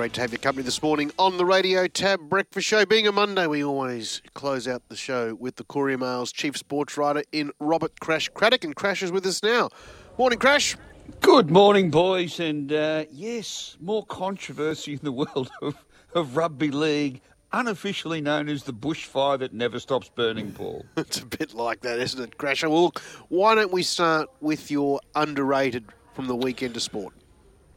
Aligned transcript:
Great 0.00 0.14
to 0.14 0.22
have 0.22 0.32
your 0.32 0.38
company 0.38 0.64
this 0.64 0.82
morning 0.82 1.12
on 1.18 1.36
the 1.36 1.44
Radio 1.44 1.86
Tab 1.86 2.20
Breakfast 2.30 2.66
Show. 2.66 2.86
Being 2.86 3.06
a 3.06 3.12
Monday, 3.12 3.46
we 3.46 3.62
always 3.62 4.22
close 4.32 4.66
out 4.66 4.88
the 4.88 4.96
show 4.96 5.34
with 5.34 5.56
the 5.56 5.64
Courier 5.64 5.98
Mail's 5.98 6.32
chief 6.32 6.56
sports 6.56 6.96
writer 6.96 7.22
in 7.32 7.52
Robert 7.60 8.00
Crash 8.00 8.30
Craddock, 8.30 8.64
and 8.64 8.74
Crash 8.74 9.02
is 9.02 9.12
with 9.12 9.26
us 9.26 9.42
now. 9.42 9.68
Morning, 10.16 10.38
Crash. 10.38 10.74
Good 11.20 11.50
morning, 11.50 11.90
boys, 11.90 12.40
and 12.40 12.72
uh, 12.72 13.04
yes, 13.12 13.76
more 13.78 14.06
controversy 14.06 14.94
in 14.94 15.00
the 15.02 15.12
world 15.34 15.50
of, 15.60 15.84
of 16.14 16.34
rugby 16.34 16.70
league, 16.70 17.20
unofficially 17.52 18.22
known 18.22 18.48
as 18.48 18.62
the 18.62 18.72
bushfire 18.72 19.38
that 19.38 19.52
never 19.52 19.78
stops 19.78 20.08
burning, 20.08 20.52
Paul. 20.52 20.86
it's 20.96 21.20
a 21.20 21.26
bit 21.26 21.52
like 21.52 21.82
that, 21.82 21.98
isn't 21.98 22.22
it, 22.24 22.38
Crash? 22.38 22.64
Well, 22.64 22.94
why 23.28 23.54
don't 23.54 23.70
we 23.70 23.82
start 23.82 24.30
with 24.40 24.70
your 24.70 25.00
underrated 25.14 25.84
from 26.14 26.26
the 26.26 26.36
weekend 26.36 26.74
of 26.74 26.80
sport? 26.80 27.12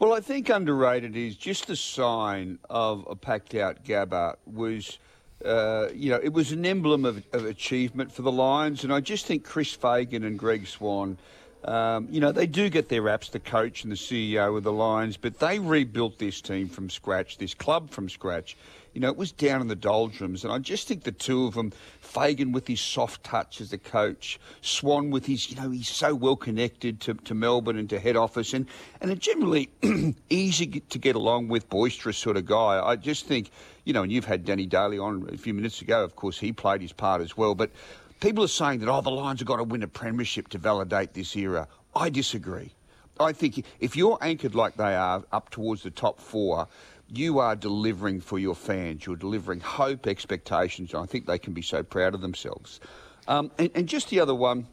Well, 0.03 0.11
I 0.11 0.19
think 0.19 0.49
underrated 0.49 1.15
is 1.15 1.37
just 1.37 1.67
the 1.67 1.77
sign 1.77 2.59
of 2.69 3.07
a 3.09 3.15
packed 3.15 3.55
out 3.55 3.85
Gabba 3.85 4.35
was. 4.45 4.99
Uh, 5.45 5.87
you 5.93 6.09
know, 6.09 6.19
it 6.21 6.33
was 6.33 6.51
an 6.51 6.65
emblem 6.65 7.05
of, 7.05 7.23
of, 7.31 7.45
achievement 7.45 8.11
for 8.11 8.21
the 8.21 8.31
Lions, 8.31 8.83
and 8.83 8.91
I 8.93 8.99
just 8.99 9.25
think 9.25 9.45
Chris 9.45 9.73
Fagan 9.73 10.25
and 10.25 10.37
Greg 10.37 10.67
Swan, 10.67 11.17
um, 11.63 12.07
you 12.11 12.19
know, 12.19 12.33
they 12.33 12.47
do 12.47 12.69
get 12.69 12.89
their 12.89 13.01
raps, 13.01 13.29
the 13.29 13.39
coach 13.39 13.83
and 13.83 13.91
the 13.91 13.97
CEO 13.97 14.57
of 14.57 14.63
the 14.63 14.73
Lions, 14.73 15.15
but 15.15 15.39
they 15.39 15.59
rebuilt 15.59 16.19
this 16.19 16.41
team 16.41 16.67
from 16.67 16.89
scratch, 16.89 17.37
this 17.37 17.53
club 17.53 17.89
from 17.89 18.09
scratch. 18.09 18.57
You 18.93 19.01
know, 19.01 19.09
it 19.09 19.17
was 19.17 19.31
down 19.31 19.59
in 19.61 19.67
the 19.67 19.75
doldrums, 19.75 20.43
and 20.43 20.53
I 20.53 20.59
just 20.59 20.87
think 20.87 21.03
the 21.03 21.11
two 21.11 21.45
of 21.45 21.55
them, 21.55 21.73
Fagan 21.99 22.51
with 22.51 22.67
his 22.67 22.79
soft 22.79 23.23
touch 23.23 23.59
as 23.59 23.73
a 23.73 23.77
coach, 23.79 24.39
Swan 24.61 25.09
with 25.09 25.25
his, 25.25 25.49
you 25.49 25.55
know, 25.55 25.71
he's 25.71 25.89
so 25.89 26.13
well 26.13 26.35
connected 26.35 27.01
to, 27.01 27.15
to 27.15 27.33
Melbourne 27.33 27.77
and 27.77 27.89
to 27.89 27.99
head 27.99 28.15
office, 28.15 28.53
and, 28.53 28.67
and 29.01 29.09
a 29.09 29.15
generally 29.15 29.69
easy 30.29 30.67
to 30.67 30.99
get 30.99 31.15
along 31.15 31.47
with, 31.47 31.67
boisterous 31.69 32.17
sort 32.17 32.37
of 32.37 32.45
guy. 32.45 32.79
I 32.85 32.95
just 32.95 33.25
think, 33.25 33.49
you 33.83 33.93
know, 33.93 34.03
and 34.03 34.11
you've 34.11 34.25
had 34.25 34.45
Danny 34.45 34.67
Daly 34.67 34.99
on 34.99 35.27
a 35.33 35.37
few 35.37 35.55
minutes 35.55 35.81
ago, 35.81 36.03
of 36.03 36.15
course, 36.15 36.37
he 36.37 36.51
played 36.51 36.81
his 36.81 36.93
part 36.93 37.21
as 37.21 37.35
well, 37.35 37.55
but 37.55 37.71
people 38.19 38.43
are 38.43 38.47
saying 38.47 38.79
that, 38.79 38.89
oh, 38.89 39.01
the 39.01 39.09
Lions 39.09 39.39
have 39.39 39.47
got 39.47 39.57
to 39.57 39.63
win 39.63 39.81
a 39.81 39.87
premiership 39.87 40.49
to 40.49 40.59
validate 40.59 41.13
this 41.13 41.35
era. 41.35 41.67
I 41.95 42.09
disagree. 42.09 42.71
I 43.19 43.31
think 43.31 43.63
if 43.79 43.95
you're 43.95 44.17
anchored 44.21 44.55
like 44.55 44.75
they 44.75 44.95
are 44.95 45.23
up 45.31 45.51
towards 45.51 45.83
the 45.83 45.91
top 45.91 46.19
four, 46.19 46.67
you 47.09 47.39
are 47.39 47.55
delivering 47.55 48.21
for 48.21 48.39
your 48.39 48.55
fans. 48.55 49.05
You're 49.05 49.15
delivering 49.15 49.59
hope, 49.59 50.07
expectations, 50.07 50.93
and 50.93 51.03
I 51.03 51.05
think 51.05 51.25
they 51.25 51.39
can 51.39 51.53
be 51.53 51.61
so 51.61 51.83
proud 51.83 52.13
of 52.13 52.21
themselves. 52.21 52.79
Um, 53.27 53.51
and, 53.57 53.69
and, 53.75 53.87
just 53.87 54.09
the 54.09 54.19
other 54.19 54.35
one, 54.35 54.67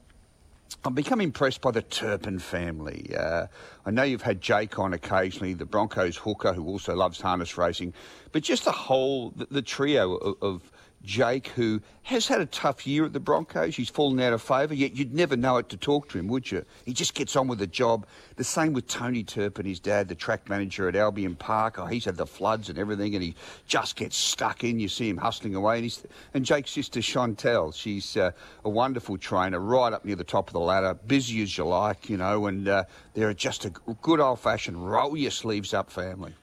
I've 0.85 0.95
become 0.95 1.21
impressed 1.21 1.61
by 1.61 1.71
the 1.71 1.83
Turpin 1.83 2.39
family. 2.39 3.15
Uh, 3.17 3.47
I 3.87 3.91
know 3.91 4.03
you've 4.03 4.23
had 4.23 4.41
Jake 4.41 4.79
on 4.79 4.93
occasionally, 4.93 5.55
the 5.55 5.67
Broncos 5.67 6.17
hooker 6.17 6.53
who 6.53 6.67
also 6.67 6.95
loves 6.97 7.21
harness 7.21 7.57
racing, 7.57 7.93
but 8.33 8.43
just 8.43 8.65
the 8.65 8.73
whole, 8.73 9.31
the, 9.31 9.47
the 9.51 9.63
trio 9.63 10.17
of, 10.17 10.37
of 10.43 10.73
Jake, 11.03 11.49
who 11.49 11.81
has 12.03 12.27
had 12.29 12.41
a 12.41 12.47
tough 12.47 12.87
year 12.87 13.05
at 13.05 13.13
the 13.13 13.21
Broncos. 13.21 13.77
He's 13.77 13.89
fallen 13.89 14.21
out 14.21 14.33
of 14.33 14.43
favour, 14.43 14.75
yet 14.75 14.97
you'd 14.97 15.15
never 15.15 15.37
know 15.37 15.57
it 15.57 15.69
to 15.71 15.77
talk 15.77 16.09
to 16.11 16.19
him, 16.19 16.29
would 16.29 16.51
you? 16.51 16.65
He 16.85 16.93
just 16.93 17.15
gets 17.15 17.37
on 17.37 17.49
with 17.49 17.59
the 17.59 17.67
job. 17.67 18.07
The 18.37 18.45
same 18.45 18.75
with 18.75 18.87
Tony 18.87 19.25
Turpin, 19.25 19.65
his 19.65 19.81
dad, 19.81 20.09
the 20.09 20.15
track 20.15 20.49
manager 20.49 20.89
at 20.89 20.97
Albion 20.97 21.37
Park. 21.37 21.79
Oh, 21.79 21.87
he's 21.87 22.05
had 22.05 22.17
the 22.17 22.27
floods 22.27 22.69
and 22.69 22.79
everything, 22.79 23.15
and 23.15 23.25
he 23.25 23.35
just 23.67 23.97
gets 23.97 24.17
stuck 24.17 24.63
in. 24.63 24.79
You 24.79 24.89
see 24.89 25.09
him 25.09 25.17
hustling 25.17 25.55
away. 25.55 25.77
And, 25.77 25.85
he's, 25.85 26.05
and 26.35 26.45
Jake's 26.45 26.73
sister, 26.73 27.01
Chantel, 27.01 27.75
she's 27.75 28.17
uh, 28.17 28.33
a 28.65 28.69
wonderful 28.69 29.17
trainer, 29.17 29.59
right 29.59 29.93
up 29.93 30.05
near 30.05 30.17
the 30.17 30.25
top 30.25 30.49
of 30.49 30.53
the 30.53 30.61
ladder, 30.61 30.95
busy 30.95 31.43
as 31.43 31.57
you 31.57 31.65
like, 31.65 32.11
you 32.11 32.19
know, 32.19 32.47
and 32.47 32.69
uh, 32.69 32.85
they're 33.15 33.33
just 33.33 33.65
a 33.65 33.71
good 33.71 34.21
old 34.21 34.41
fashioned 34.41 34.91
roll 34.91 35.17
your 35.17 35.31
sleeves 35.31 35.73
up 35.73 35.91
family. 35.91 36.35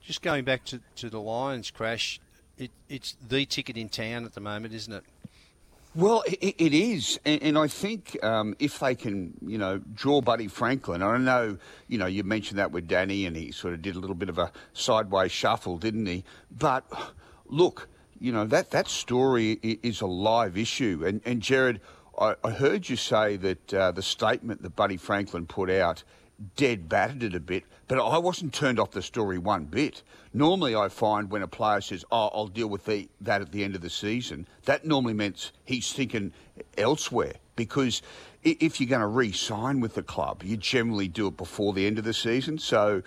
Just 0.00 0.22
going 0.22 0.44
back 0.44 0.64
to, 0.66 0.80
to 0.96 1.10
the 1.10 1.20
Lions 1.20 1.70
crash, 1.70 2.20
it, 2.62 2.70
it's 2.88 3.16
the 3.28 3.44
ticket 3.44 3.76
in 3.76 3.88
town 3.88 4.24
at 4.24 4.34
the 4.34 4.40
moment, 4.40 4.74
isn't 4.74 4.92
it? 4.92 5.04
Well, 5.94 6.24
it, 6.26 6.54
it 6.56 6.72
is, 6.72 7.20
and, 7.26 7.42
and 7.42 7.58
I 7.58 7.68
think 7.68 8.16
um, 8.24 8.56
if 8.58 8.78
they 8.78 8.94
can, 8.94 9.34
you 9.46 9.58
know, 9.58 9.78
draw 9.92 10.22
Buddy 10.22 10.48
Franklin. 10.48 11.02
I 11.02 11.18
know, 11.18 11.58
you 11.86 11.98
know, 11.98 12.06
you 12.06 12.24
mentioned 12.24 12.58
that 12.58 12.72
with 12.72 12.88
Danny, 12.88 13.26
and 13.26 13.36
he 13.36 13.52
sort 13.52 13.74
of 13.74 13.82
did 13.82 13.94
a 13.94 13.98
little 13.98 14.16
bit 14.16 14.30
of 14.30 14.38
a 14.38 14.50
sideways 14.72 15.32
shuffle, 15.32 15.76
didn't 15.76 16.06
he? 16.06 16.24
But 16.50 16.86
look, 17.46 17.88
you 18.18 18.32
know 18.32 18.46
that 18.46 18.70
that 18.70 18.88
story 18.88 19.52
is 19.62 20.00
a 20.00 20.06
live 20.06 20.56
issue, 20.56 21.02
and 21.04 21.20
and 21.26 21.42
Jared, 21.42 21.82
I, 22.18 22.36
I 22.42 22.52
heard 22.52 22.88
you 22.88 22.96
say 22.96 23.36
that 23.36 23.74
uh, 23.74 23.92
the 23.92 24.02
statement 24.02 24.62
that 24.62 24.74
Buddy 24.74 24.96
Franklin 24.96 25.44
put 25.44 25.68
out 25.68 26.04
dead 26.56 26.88
battered 26.88 27.22
it 27.22 27.34
a 27.34 27.40
bit, 27.40 27.64
but 27.88 27.98
I 27.98 28.18
wasn't 28.18 28.52
turned 28.52 28.80
off 28.80 28.90
the 28.92 29.02
story 29.02 29.38
one 29.38 29.64
bit. 29.64 30.02
Normally, 30.32 30.74
I 30.74 30.88
find 30.88 31.30
when 31.30 31.42
a 31.42 31.48
player 31.48 31.80
says, 31.80 32.04
"Oh, 32.10 32.30
I'll 32.34 32.48
deal 32.48 32.68
with 32.68 32.84
the, 32.84 33.08
that 33.20 33.42
at 33.42 33.52
the 33.52 33.64
end 33.64 33.74
of 33.74 33.80
the 33.80 33.90
season," 33.90 34.46
that 34.64 34.84
normally 34.84 35.14
means 35.14 35.52
he's 35.64 35.92
thinking 35.92 36.32
elsewhere 36.78 37.34
because 37.56 38.02
if 38.42 38.80
you're 38.80 38.88
going 38.88 39.00
to 39.00 39.06
re-sign 39.06 39.80
with 39.80 39.94
the 39.94 40.02
club, 40.02 40.42
you 40.42 40.56
generally 40.56 41.08
do 41.08 41.28
it 41.28 41.36
before 41.36 41.72
the 41.72 41.86
end 41.86 41.98
of 41.98 42.04
the 42.04 42.14
season. 42.14 42.58
So, 42.58 43.02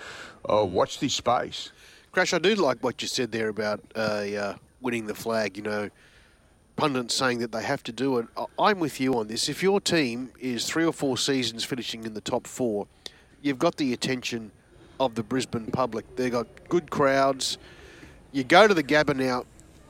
uh, 0.50 0.64
watch 0.64 1.00
this 1.00 1.14
space. 1.14 1.72
Crash, 2.12 2.34
I 2.34 2.40
do 2.40 2.56
like 2.56 2.82
what 2.82 3.02
you 3.02 3.08
said 3.08 3.32
there 3.32 3.50
about 3.50 3.82
uh, 3.96 4.00
uh, 4.00 4.56
winning 4.82 5.08
the 5.08 5.16
flag. 5.16 5.58
You 5.58 5.64
know, 5.64 5.90
pundits 6.76 7.16
saying 7.16 7.40
that 7.40 7.52
they 7.52 7.64
have 7.64 7.84
to 7.84 7.92
do 7.92 8.18
it. 8.20 8.28
I'm 8.58 8.80
with 8.80 9.00
you 9.00 9.18
on 9.18 9.28
this. 9.28 9.50
If 9.50 9.64
your 9.64 9.82
team 9.82 10.32
is 10.40 10.66
three 10.66 10.86
or 10.86 10.94
four 10.94 11.18
seasons 11.18 11.64
finishing 11.64 12.06
in 12.06 12.14
the 12.14 12.22
top 12.22 12.48
four 12.48 12.88
you've 13.46 13.60
got 13.60 13.78
the 13.78 13.94
attention 13.94 14.52
of 15.00 15.14
the 15.14 15.22
Brisbane 15.22 15.68
public. 15.68 16.16
They've 16.16 16.32
got 16.32 16.48
good 16.68 16.90
crowds. 16.90 17.60
You 18.32 18.44
go 18.44 18.68
to 18.68 18.74
the 18.74 18.84
Gabba 18.84 19.16
now, 19.16 19.46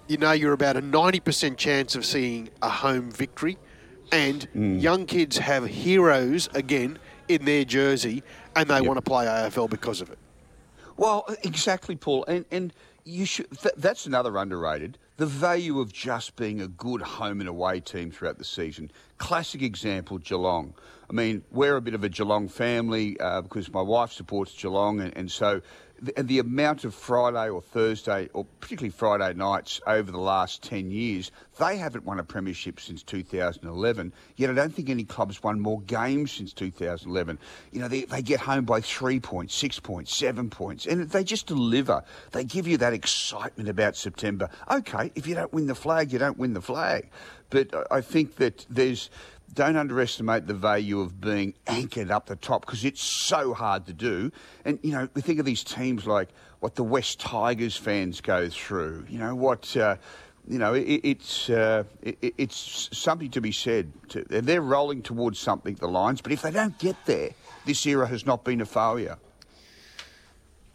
you 0.07 0.17
know 0.17 0.33
you're 0.33 0.53
about 0.53 0.75
a 0.75 0.81
90% 0.81 1.55
chance 1.57 1.95
of 1.95 2.05
seeing 2.05 2.49
a 2.61 2.69
home 2.69 3.09
victory. 3.11 3.57
And 4.11 4.47
mm. 4.53 4.81
young 4.81 5.05
kids 5.05 5.37
have 5.37 5.65
heroes 5.65 6.49
again 6.53 6.99
in 7.27 7.45
their 7.45 7.63
jersey 7.63 8.23
and 8.55 8.69
they 8.69 8.75
yep. 8.75 8.85
want 8.85 8.97
to 8.97 9.01
play 9.01 9.25
AFL 9.25 9.69
because 9.69 10.01
of 10.01 10.09
it. 10.11 10.19
Well, 10.97 11.25
exactly, 11.43 11.95
Paul. 11.95 12.25
And, 12.27 12.45
and 12.51 12.73
you 13.05 13.25
should, 13.25 13.49
th- 13.57 13.75
that's 13.77 14.05
another 14.05 14.37
underrated. 14.37 14.97
The 15.17 15.25
value 15.25 15.79
of 15.79 15.93
just 15.93 16.35
being 16.35 16.61
a 16.61 16.67
good 16.67 17.01
home 17.01 17.39
and 17.39 17.47
away 17.47 17.79
team 17.79 18.11
throughout 18.11 18.37
the 18.37 18.43
season. 18.43 18.91
Classic 19.17 19.61
example, 19.61 20.17
Geelong. 20.17 20.73
I 21.09 21.13
mean, 21.13 21.43
we're 21.51 21.75
a 21.75 21.81
bit 21.81 21.93
of 21.93 22.03
a 22.03 22.09
Geelong 22.09 22.47
family 22.47 23.19
uh, 23.19 23.41
because 23.41 23.71
my 23.71 23.81
wife 23.81 24.11
supports 24.11 24.53
Geelong, 24.53 25.01
and, 25.01 25.15
and 25.15 25.31
so 25.31 25.61
the, 26.01 26.23
the, 26.23 26.39
amount 26.39 26.83
of 26.83 26.93
Friday 26.93 27.49
or 27.49 27.61
Thursday, 27.61 28.29
or 28.33 28.45
particularly 28.59 28.91
Friday 28.91 29.33
nights 29.33 29.79
over 29.87 30.11
the 30.11 30.19
last 30.19 30.61
10 30.63 30.91
years, 30.91 31.31
they 31.57 31.77
haven't 31.77 32.05
won 32.05 32.19
a 32.19 32.23
premiership 32.23 32.79
since 32.79 33.03
2011. 33.03 34.13
Yet 34.35 34.49
I 34.49 34.53
don't 34.53 34.73
think 34.73 34.89
any 34.89 35.03
club's 35.03 35.41
won 35.41 35.59
more 35.59 35.81
games 35.81 36.31
since 36.31 36.53
2011. 36.53 37.39
You 37.71 37.81
know, 37.81 37.87
they, 37.87 38.03
they 38.03 38.21
get 38.21 38.39
home 38.39 38.65
by 38.65 38.81
three 38.81 39.19
points, 39.19 39.55
six 39.55 39.79
points, 39.79 40.15
seven 40.15 40.49
points, 40.49 40.85
and 40.85 41.09
they 41.09 41.23
just 41.23 41.47
deliver. 41.47 42.03
They 42.31 42.43
give 42.43 42.67
you 42.67 42.77
that 42.77 42.93
excitement 42.93 43.69
about 43.69 43.95
September. 43.95 44.49
Okay, 44.69 45.11
if 45.15 45.27
you 45.27 45.35
don't 45.35 45.53
win 45.53 45.67
the 45.67 45.75
flag, 45.75 46.11
you 46.11 46.19
don't 46.19 46.37
win 46.37 46.53
the 46.53 46.61
flag. 46.61 47.09
But 47.49 47.73
I 47.91 48.01
think 48.01 48.35
that 48.37 48.65
there's 48.69 49.09
don't 49.53 49.77
underestimate 49.77 50.47
the 50.47 50.53
value 50.53 50.99
of 50.99 51.21
being 51.21 51.53
anchored 51.67 52.11
up 52.11 52.25
the 52.25 52.35
top 52.35 52.65
because 52.65 52.83
it's 52.83 53.01
so 53.01 53.53
hard 53.53 53.85
to 53.85 53.93
do. 53.93 54.31
And, 54.65 54.79
you 54.81 54.91
know, 54.91 55.07
we 55.13 55.21
think 55.21 55.39
of 55.39 55.45
these 55.45 55.63
teams 55.63 56.05
like 56.05 56.29
what 56.59 56.75
the 56.75 56.83
West 56.83 57.19
Tigers 57.19 57.77
fans 57.77 58.21
go 58.21 58.49
through, 58.49 59.05
you 59.09 59.19
know, 59.19 59.35
what. 59.35 59.75
Uh, 59.75 59.97
you 60.47 60.59
know, 60.59 60.75
it, 60.75 61.01
it's 61.03 61.49
uh, 61.49 61.85
it, 62.03 62.35
it's 62.37 62.89
something 62.93 63.31
to 63.31 63.41
be 63.41 63.51
said. 63.51 63.91
To, 64.09 64.23
they're 64.27 64.61
rolling 64.61 65.01
towards 65.01 65.39
something, 65.39 65.73
the 65.73 65.87
Lions, 65.87 66.21
but 66.21 66.31
if 66.31 66.43
they 66.43 66.51
don't 66.51 66.77
get 66.77 66.95
there, 67.05 67.31
this 67.65 67.83
era 67.87 68.07
has 68.07 68.27
not 68.27 68.43
been 68.43 68.61
a 68.61 68.65
failure. 68.65 69.17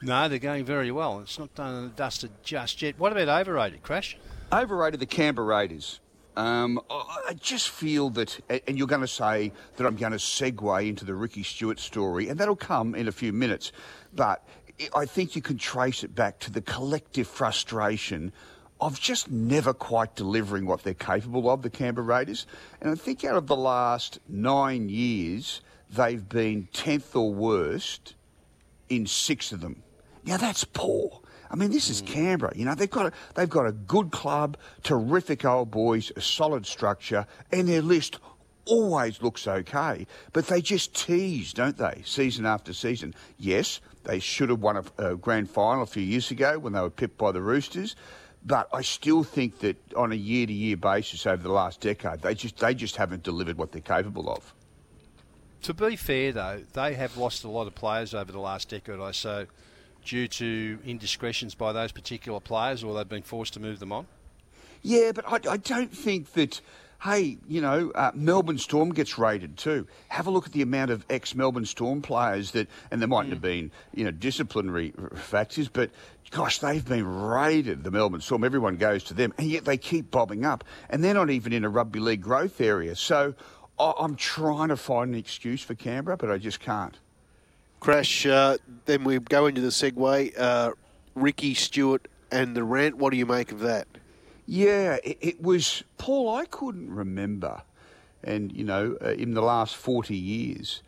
No, 0.02 0.28
they're 0.28 0.38
going 0.38 0.64
very 0.64 0.90
well. 0.90 1.20
It's 1.20 1.38
not 1.38 1.54
done 1.54 1.74
and 1.74 1.96
dusted 1.96 2.30
just 2.42 2.80
yet. 2.82 2.98
What 2.98 3.12
about 3.12 3.28
overrated, 3.28 3.82
Crash? 3.82 4.16
Overrated 4.52 4.98
the 4.98 5.06
Canberra 5.06 5.46
Raiders. 5.46 6.00
Um, 6.36 6.80
I 6.88 7.34
just 7.38 7.68
feel 7.70 8.10
that, 8.10 8.40
and 8.66 8.78
you're 8.78 8.86
going 8.86 9.00
to 9.00 9.08
say 9.08 9.52
that 9.76 9.86
I'm 9.86 9.96
going 9.96 10.12
to 10.12 10.18
segue 10.18 10.88
into 10.88 11.04
the 11.04 11.14
Ricky 11.14 11.42
Stuart 11.42 11.78
story, 11.78 12.28
and 12.28 12.38
that'll 12.38 12.56
come 12.56 12.94
in 12.94 13.08
a 13.08 13.12
few 13.12 13.32
minutes. 13.32 13.72
But 14.14 14.46
I 14.94 15.04
think 15.04 15.36
you 15.36 15.42
can 15.42 15.58
trace 15.58 16.04
it 16.04 16.14
back 16.14 16.38
to 16.40 16.50
the 16.50 16.60
collective 16.60 17.26
frustration 17.26 18.32
of 18.80 18.98
just 18.98 19.30
never 19.30 19.74
quite 19.74 20.14
delivering 20.14 20.66
what 20.66 20.82
they're 20.82 20.94
capable 20.94 21.50
of, 21.50 21.62
the 21.62 21.70
Canberra 21.70 22.06
Raiders. 22.06 22.46
And 22.80 22.90
I 22.90 22.94
think 22.94 23.24
out 23.24 23.36
of 23.36 23.46
the 23.46 23.56
last 23.56 24.20
nine 24.28 24.88
years, 24.88 25.60
they've 25.90 26.26
been 26.26 26.68
10th 26.72 27.14
or 27.14 27.32
worst 27.34 28.14
in 28.88 29.06
six 29.06 29.52
of 29.52 29.60
them. 29.60 29.82
Now, 30.24 30.38
that's 30.38 30.64
poor. 30.64 31.20
I 31.50 31.56
mean, 31.56 31.70
this 31.70 31.90
is 31.90 32.00
hmm. 32.00 32.06
Canberra. 32.06 32.52
You 32.54 32.64
know, 32.64 32.74
they've 32.74 32.90
got 32.90 33.06
a, 33.06 33.12
they've 33.34 33.50
got 33.50 33.66
a 33.66 33.72
good 33.72 34.10
club, 34.10 34.56
terrific 34.82 35.44
old 35.44 35.70
boys, 35.70 36.12
a 36.16 36.20
solid 36.20 36.64
structure, 36.66 37.26
and 37.52 37.68
their 37.68 37.82
list 37.82 38.18
always 38.66 39.20
looks 39.20 39.46
okay. 39.46 40.06
But 40.32 40.46
they 40.46 40.62
just 40.62 40.94
tease, 40.94 41.52
don't 41.52 41.76
they, 41.76 42.02
season 42.04 42.46
after 42.46 42.72
season? 42.72 43.14
Yes, 43.38 43.80
They 44.04 44.18
should 44.20 44.48
have 44.48 44.60
won 44.60 44.76
a, 44.76 45.10
a 45.10 45.16
grand 45.16 45.50
final 45.50 45.82
a 45.82 45.86
few 45.86 46.02
years 46.02 46.30
ago 46.30 46.58
when 46.58 46.72
they 46.72 46.80
were 46.80 46.90
pipped 46.90 47.18
by 47.18 47.32
the 47.32 47.42
Roosters. 47.42 47.96
But 48.46 48.68
I 48.72 48.80
still 48.80 49.22
think 49.22 49.58
that 49.58 49.76
on 49.94 50.12
a 50.12 50.14
year-to-year 50.14 50.78
basis 50.78 51.26
over 51.26 51.42
the 51.42 51.52
last 51.52 51.80
decade, 51.80 52.22
they 52.22 52.34
just 52.34 52.56
they 52.56 52.72
just 52.72 52.96
haven't 52.96 53.22
delivered 53.22 53.58
what 53.58 53.72
they're 53.72 53.82
capable 53.82 54.30
of. 54.30 54.54
To 55.62 55.74
be 55.74 55.94
fair, 55.96 56.32
though, 56.32 56.62
they 56.72 56.94
have 56.94 57.18
lost 57.18 57.44
a 57.44 57.48
lot 57.50 57.66
of 57.66 57.74
players 57.74 58.14
over 58.14 58.32
the 58.32 58.40
last 58.40 58.70
decade 58.70 58.98
or 58.98 59.12
so 59.12 59.46
due 60.04 60.28
to 60.28 60.78
indiscretions 60.84 61.54
by 61.54 61.72
those 61.72 61.92
particular 61.92 62.40
players, 62.40 62.82
or 62.84 62.94
they've 62.94 63.08
been 63.08 63.22
forced 63.22 63.54
to 63.54 63.60
move 63.60 63.78
them 63.78 63.92
on. 63.92 64.06
Yeah, 64.82 65.12
but 65.12 65.24
I, 65.26 65.52
I 65.52 65.56
don't 65.56 65.94
think 65.96 66.32
that. 66.32 66.60
Hey, 67.02 67.38
you 67.48 67.62
know, 67.62 67.90
uh, 67.94 68.10
Melbourne 68.14 68.58
Storm 68.58 68.92
gets 68.92 69.18
raided 69.18 69.56
too. 69.56 69.86
Have 70.08 70.26
a 70.26 70.30
look 70.30 70.44
at 70.44 70.52
the 70.52 70.60
amount 70.60 70.90
of 70.90 71.02
ex-Melbourne 71.08 71.64
Storm 71.64 72.02
players 72.02 72.50
that, 72.50 72.68
and 72.90 73.00
there 73.00 73.08
mightn't 73.08 73.30
mm. 73.30 73.36
have 73.36 73.40
been, 73.40 73.70
you 73.94 74.04
know, 74.04 74.10
disciplinary 74.10 74.92
factors, 75.14 75.68
but 75.68 75.90
gosh, 76.30 76.58
they've 76.58 76.84
been 76.84 77.06
raided. 77.06 77.84
the 77.84 77.90
Melbourne 77.90 78.20
Storm. 78.20 78.44
Everyone 78.44 78.76
goes 78.76 79.02
to 79.04 79.14
them, 79.14 79.32
and 79.38 79.46
yet 79.46 79.64
they 79.64 79.78
keep 79.78 80.10
bobbing 80.10 80.44
up, 80.44 80.62
and 80.90 81.02
they're 81.02 81.14
not 81.14 81.30
even 81.30 81.54
in 81.54 81.64
a 81.64 81.70
rugby 81.70 82.00
league 82.00 82.20
growth 82.20 82.60
area. 82.60 82.94
So 82.94 83.34
I'm 83.78 84.14
trying 84.14 84.68
to 84.68 84.76
find 84.76 85.14
an 85.14 85.18
excuse 85.18 85.62
for 85.62 85.74
Canberra, 85.74 86.18
but 86.18 86.30
I 86.30 86.36
just 86.36 86.60
can't. 86.60 86.98
Crash, 87.80 88.26
uh, 88.26 88.58
then 88.84 89.04
we 89.04 89.18
go 89.18 89.46
into 89.46 89.62
the 89.62 89.68
segue. 89.68 90.38
Uh, 90.38 90.72
Ricky 91.14 91.54
Stuart 91.54 92.08
and 92.30 92.54
the 92.54 92.62
rant. 92.62 92.98
What 92.98 93.10
do 93.10 93.16
you 93.16 93.26
make 93.26 93.52
of 93.52 93.60
that? 93.60 93.88
Yeah, 94.46 94.98
it, 95.02 95.18
it 95.20 95.42
was 95.42 95.82
Paul. 95.96 96.34
I 96.34 96.44
couldn't 96.44 96.92
remember, 96.92 97.62
and 98.22 98.52
you 98.52 98.64
know, 98.64 98.96
uh, 99.02 99.10
in 99.10 99.32
the 99.34 99.42
last 99.42 99.76
forty 99.76 100.16
years, 100.16 100.82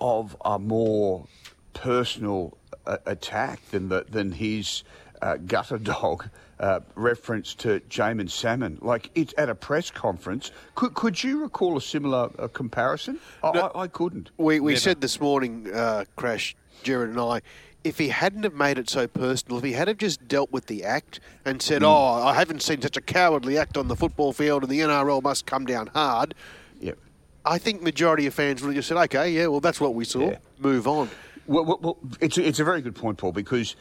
of 0.00 0.36
a 0.44 0.58
more 0.58 1.26
personal 1.72 2.58
uh, 2.86 2.98
attack 3.06 3.60
than 3.70 3.88
the, 3.88 4.04
than 4.08 4.32
his 4.32 4.82
uh, 5.22 5.36
gutter 5.36 5.78
dog 5.78 6.28
uh, 6.60 6.80
reference 6.94 7.54
to 7.56 7.80
Jaeman 7.88 8.30
Salmon. 8.30 8.78
Like 8.80 9.10
it's 9.14 9.34
at 9.38 9.48
a 9.48 9.54
press 9.54 9.90
conference. 9.90 10.50
Could 10.74 10.94
could 10.94 11.22
you 11.22 11.42
recall 11.42 11.76
a 11.76 11.80
similar 11.80 12.30
uh, 12.38 12.48
comparison? 12.48 13.18
I, 13.42 13.52
no, 13.52 13.70
I, 13.74 13.82
I, 13.82 13.86
couldn't. 13.88 14.30
We 14.36 14.60
we 14.60 14.72
Never. 14.72 14.80
said 14.80 15.00
this 15.00 15.20
morning, 15.20 15.72
uh, 15.72 16.04
Crash, 16.16 16.56
Jared 16.82 17.10
and 17.10 17.20
I 17.20 17.42
if 17.84 17.98
he 17.98 18.08
hadn't 18.08 18.42
have 18.42 18.54
made 18.54 18.78
it 18.78 18.90
so 18.90 19.06
personal, 19.06 19.58
if 19.58 19.64
he 19.64 19.72
had 19.72 19.88
have 19.88 19.98
just 19.98 20.26
dealt 20.26 20.50
with 20.50 20.66
the 20.66 20.84
act 20.84 21.20
and 21.44 21.62
said, 21.62 21.82
mm. 21.82 21.86
"Oh, 21.86 22.26
I 22.26 22.34
haven't 22.34 22.62
seen 22.62 22.82
such 22.82 22.96
a 22.96 23.00
cowardly 23.00 23.56
act 23.56 23.76
on 23.76 23.88
the 23.88 23.96
football 23.96 24.32
field, 24.32 24.62
and 24.62 24.70
the 24.70 24.80
NRL 24.80 25.22
must 25.22 25.46
come 25.46 25.64
down 25.64 25.88
hard," 25.88 26.34
yep. 26.80 26.98
I 27.44 27.58
think 27.58 27.82
majority 27.82 28.26
of 28.26 28.34
fans 28.34 28.62
would 28.62 28.68
have 28.68 28.76
just 28.76 28.88
said, 28.88 28.96
"Okay, 28.96 29.30
yeah, 29.30 29.46
well, 29.46 29.60
that's 29.60 29.80
what 29.80 29.94
we 29.94 30.04
saw. 30.04 30.30
Yeah. 30.30 30.38
Move 30.58 30.86
on." 30.86 31.08
Well, 31.46 31.64
well, 31.64 31.78
well, 31.80 31.98
it's 32.20 32.36
a, 32.36 32.46
it's 32.46 32.60
a 32.60 32.64
very 32.64 32.82
good 32.82 32.94
point, 32.94 33.16
Paul, 33.16 33.32
because 33.32 33.74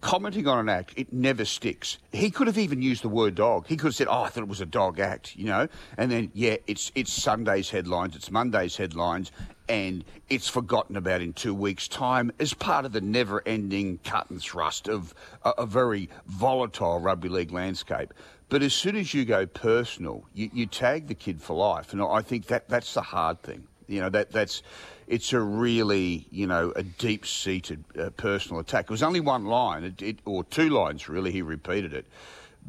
commenting 0.00 0.46
on 0.46 0.58
an 0.58 0.68
act, 0.68 0.94
it 0.96 1.12
never 1.12 1.44
sticks. 1.44 1.98
He 2.12 2.30
could 2.30 2.46
have 2.46 2.58
even 2.58 2.82
used 2.82 3.02
the 3.02 3.08
word 3.08 3.34
dog. 3.34 3.66
He 3.66 3.76
could 3.76 3.88
have 3.88 3.94
said, 3.94 4.08
"Oh, 4.08 4.22
I 4.22 4.28
thought 4.28 4.42
it 4.42 4.48
was 4.48 4.60
a 4.60 4.66
dog 4.66 4.98
act," 4.98 5.36
you 5.36 5.46
know. 5.46 5.68
And 5.96 6.10
then, 6.10 6.30
yeah, 6.34 6.56
it's 6.66 6.90
it's 6.94 7.12
Sunday's 7.12 7.70
headlines, 7.70 8.16
it's 8.16 8.30
Monday's 8.30 8.76
headlines, 8.76 9.32
and 9.68 10.04
it's 10.28 10.48
forgotten 10.48 10.96
about 10.96 11.20
in 11.20 11.32
two 11.32 11.54
weeks' 11.54 11.88
time 11.88 12.32
as 12.40 12.54
part 12.54 12.84
of 12.84 12.92
the 12.92 13.00
never-ending 13.00 14.00
cut 14.04 14.30
and 14.30 14.40
thrust 14.40 14.88
of 14.88 15.14
a, 15.44 15.50
a 15.58 15.66
very 15.66 16.08
volatile 16.26 16.98
rugby 17.00 17.28
league 17.28 17.52
landscape. 17.52 18.12
But 18.48 18.62
as 18.62 18.74
soon 18.74 18.96
as 18.96 19.14
you 19.14 19.24
go 19.24 19.46
personal, 19.46 20.24
you, 20.34 20.50
you 20.52 20.66
tag 20.66 21.06
the 21.06 21.14
kid 21.14 21.40
for 21.40 21.56
life, 21.56 21.92
and 21.92 22.02
I 22.02 22.20
think 22.22 22.46
that 22.46 22.68
that's 22.68 22.94
the 22.94 23.02
hard 23.02 23.42
thing. 23.42 23.68
You 23.90 24.00
know 24.00 24.08
that 24.10 24.30
that's 24.30 24.62
it's 25.10 25.32
a 25.32 25.40
really, 25.40 26.28
you 26.30 26.46
know, 26.46 26.72
a 26.76 26.84
deep 26.84 27.26
seated 27.26 27.82
uh, 27.98 28.10
personal 28.10 28.60
attack. 28.60 28.84
It 28.84 28.90
was 28.90 29.02
only 29.02 29.18
one 29.18 29.44
line, 29.44 29.82
it, 29.82 30.00
it, 30.00 30.18
or 30.24 30.44
two 30.44 30.70
lines, 30.70 31.08
really, 31.08 31.32
he 31.32 31.42
repeated 31.42 31.92
it. 31.92 32.06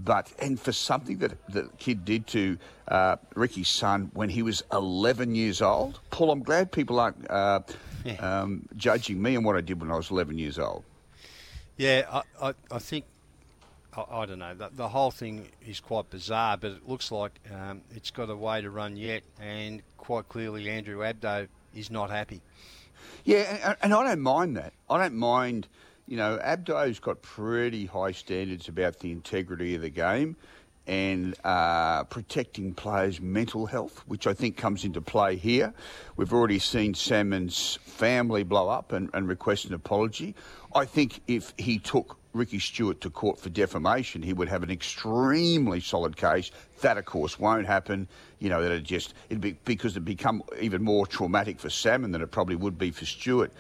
But, 0.03 0.33
and 0.39 0.59
for 0.59 0.71
something 0.71 1.19
that 1.19 1.33
the 1.49 1.69
kid 1.77 2.03
did 2.03 2.25
to 2.27 2.57
uh, 2.87 3.17
Ricky's 3.35 3.69
son 3.69 4.09
when 4.15 4.29
he 4.29 4.41
was 4.41 4.63
11 4.71 5.35
years 5.35 5.61
old, 5.61 5.99
Paul, 6.09 6.31
I'm 6.31 6.41
glad 6.41 6.71
people 6.71 6.99
aren't 6.99 7.29
uh, 7.29 7.59
yeah. 8.03 8.13
um, 8.15 8.67
judging 8.75 9.21
me 9.21 9.35
on 9.35 9.43
what 9.43 9.55
I 9.55 9.61
did 9.61 9.79
when 9.79 9.91
I 9.91 9.95
was 9.95 10.09
11 10.09 10.39
years 10.39 10.57
old. 10.57 10.83
Yeah, 11.77 12.07
I, 12.11 12.47
I, 12.47 12.53
I 12.71 12.79
think 12.79 13.05
I, 13.93 14.25
don't 14.25 14.39
know. 14.39 14.53
The, 14.53 14.69
the, 14.71 14.87
whole 14.87 15.11
thing 15.11 15.49
is 15.67 15.81
quite 15.81 16.09
bizarre, 16.09 16.55
but 16.55 16.71
it 16.71 16.87
looks 16.87 17.11
like 17.11 17.37
um, 17.53 17.81
it's 17.93 18.09
got 18.09 18.29
a 18.29 18.35
way 18.35 18.61
to 18.61 18.69
run 18.69 18.95
yet, 18.95 19.23
and 19.39 19.81
quite 19.97 20.29
clearly 20.29 20.69
Andrew 20.69 20.99
Abdo 20.99 21.47
is 21.75 21.91
not 21.91 22.09
happy. 22.09 22.41
Yeah, 23.25 23.57
and, 23.63 23.77
and 23.81 23.93
I 23.93 24.03
don't 24.03 24.21
mind 24.21 24.55
that. 24.55 24.73
I 24.89 24.97
don't 24.97 25.15
mind, 25.15 25.67
you 26.07 26.15
know, 26.15 26.39
Abdo's 26.41 26.99
got 26.99 27.21
pretty 27.21 27.85
high 27.85 28.13
standards 28.13 28.69
about 28.69 28.99
the 28.99 29.11
integrity 29.11 29.75
of 29.75 29.81
the 29.81 29.89
game 29.89 30.37
and 30.87 31.35
uh, 31.43 32.03
protecting 32.05 32.73
players' 32.73 33.21
mental 33.21 33.65
health, 33.65 34.03
which 34.07 34.25
I 34.25 34.33
think 34.33 34.57
comes 34.57 34.83
into 34.83 35.01
play 35.01 35.35
here. 35.35 35.73
We've 36.15 36.33
already 36.33 36.59
seen 36.59 36.93
Salmon's 36.93 37.77
family 37.83 38.43
blow 38.43 38.69
up 38.69 38.91
and, 38.91 39.09
and 39.13 39.27
request 39.27 39.65
an 39.65 39.73
apology. 39.73 40.33
I 40.73 40.85
think 40.85 41.21
if 41.27 41.53
he 41.57 41.77
took 41.77 42.17
Ricky 42.33 42.59
Stuart 42.59 43.01
to 43.01 43.09
court 43.09 43.39
for 43.39 43.49
defamation, 43.49 44.21
he 44.21 44.33
would 44.33 44.47
have 44.47 44.63
an 44.63 44.71
extremely 44.71 45.79
solid 45.79 46.15
case. 46.15 46.51
That, 46.81 46.97
of 46.97 47.05
course, 47.05 47.39
won't 47.39 47.67
happen. 47.67 48.07
You 48.39 48.49
know, 48.49 48.61
that 48.61 48.71
it 48.71 48.83
just 48.83 49.13
it'd 49.29 49.41
be 49.41 49.57
because 49.65 49.93
it'd 49.93 50.05
become 50.05 50.43
even 50.59 50.83
more 50.83 51.05
traumatic 51.05 51.59
for 51.59 51.69
Salmon 51.69 52.11
than 52.11 52.21
it 52.21 52.31
probably 52.31 52.55
would 52.55 52.77
be 52.77 52.91
for 52.91 53.05
Stuart. 53.05 53.51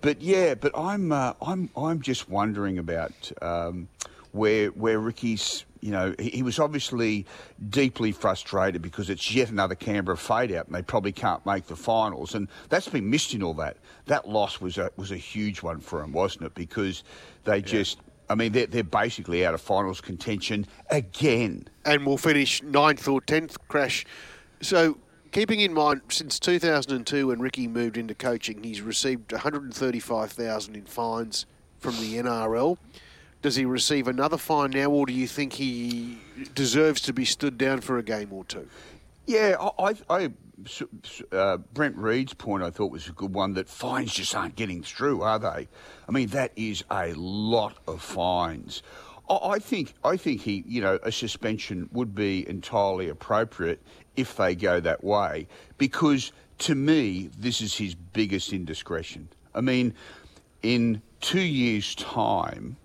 But 0.00 0.20
yeah, 0.20 0.54
but 0.54 0.72
I'm 0.76 1.12
uh, 1.12 1.34
I'm 1.40 1.70
I'm 1.76 2.00
just 2.00 2.28
wondering 2.28 2.78
about 2.78 3.32
um, 3.42 3.88
where 4.32 4.68
where 4.68 4.98
Ricky's. 4.98 5.64
You 5.80 5.90
know, 5.90 6.14
he, 6.18 6.30
he, 6.30 6.42
was 6.42 6.58
obviously 6.58 7.26
deeply 7.68 8.12
frustrated 8.12 8.80
because 8.80 9.10
it's 9.10 9.34
yet 9.34 9.50
another 9.50 9.74
Canberra 9.74 10.16
fade 10.16 10.50
out, 10.52 10.64
and 10.64 10.74
they 10.74 10.80
probably 10.80 11.12
can't 11.12 11.44
make 11.44 11.66
the 11.66 11.76
finals. 11.76 12.34
And 12.34 12.48
that's 12.70 12.88
been 12.88 13.10
missed 13.10 13.34
in 13.34 13.42
all 13.42 13.52
that. 13.54 13.76
That 14.06 14.26
loss 14.26 14.62
was 14.62 14.78
a 14.78 14.90
was 14.96 15.10
a 15.10 15.18
huge 15.18 15.62
one 15.62 15.80
for 15.80 16.02
him, 16.02 16.12
wasn't 16.12 16.46
it? 16.46 16.54
Because 16.54 17.04
they 17.44 17.56
yeah. 17.56 17.66
just 17.66 17.98
I 18.28 18.34
mean, 18.34 18.52
they're, 18.52 18.66
they're 18.66 18.84
basically 18.84 19.44
out 19.44 19.54
of 19.54 19.60
finals 19.60 20.00
contention 20.00 20.66
again. 20.90 21.68
And 21.84 22.06
we'll 22.06 22.16
finish 22.16 22.62
ninth 22.62 23.06
or 23.06 23.20
tenth 23.20 23.56
crash. 23.68 24.06
So, 24.60 24.98
keeping 25.30 25.60
in 25.60 25.74
mind, 25.74 26.02
since 26.08 26.38
2002, 26.38 27.26
when 27.28 27.40
Ricky 27.40 27.68
moved 27.68 27.96
into 27.96 28.14
coaching, 28.14 28.62
he's 28.62 28.80
received 28.80 29.32
135,000 29.32 30.74
in 30.74 30.84
fines 30.84 31.46
from 31.78 31.96
the 31.96 32.14
NRL. 32.16 32.78
Does 33.42 33.56
he 33.56 33.66
receive 33.66 34.08
another 34.08 34.38
fine 34.38 34.70
now, 34.70 34.86
or 34.86 35.04
do 35.04 35.12
you 35.12 35.26
think 35.26 35.52
he 35.52 36.18
deserves 36.54 37.02
to 37.02 37.12
be 37.12 37.26
stood 37.26 37.58
down 37.58 37.82
for 37.82 37.98
a 37.98 38.02
game 38.02 38.32
or 38.32 38.44
two? 38.44 38.66
Yeah, 39.26 39.56
I, 39.78 39.94
I, 40.10 40.32
uh, 41.32 41.56
Brent 41.72 41.96
Read's 41.96 42.34
point 42.34 42.62
I 42.62 42.70
thought 42.70 42.90
was 42.90 43.08
a 43.08 43.12
good 43.12 43.34
one 43.34 43.54
that 43.54 43.68
fines 43.68 44.12
just 44.12 44.34
aren't 44.34 44.56
getting 44.56 44.82
through, 44.82 45.22
are 45.22 45.38
they? 45.38 45.68
I 46.08 46.12
mean, 46.12 46.28
that 46.28 46.52
is 46.56 46.84
a 46.90 47.14
lot 47.14 47.76
of 47.86 48.02
fines. 48.02 48.82
I 49.28 49.58
think 49.58 49.94
I 50.04 50.18
think 50.18 50.42
he, 50.42 50.64
you 50.66 50.82
know, 50.82 50.98
a 51.02 51.10
suspension 51.10 51.88
would 51.92 52.14
be 52.14 52.46
entirely 52.46 53.08
appropriate 53.08 53.80
if 54.16 54.36
they 54.36 54.54
go 54.54 54.80
that 54.80 55.02
way, 55.02 55.48
because 55.78 56.30
to 56.58 56.74
me, 56.74 57.30
this 57.38 57.62
is 57.62 57.74
his 57.74 57.94
biggest 57.94 58.52
indiscretion. 58.52 59.28
I 59.54 59.62
mean, 59.62 59.94
in 60.62 61.00
two 61.22 61.40
years' 61.40 61.94
time, 61.94 62.76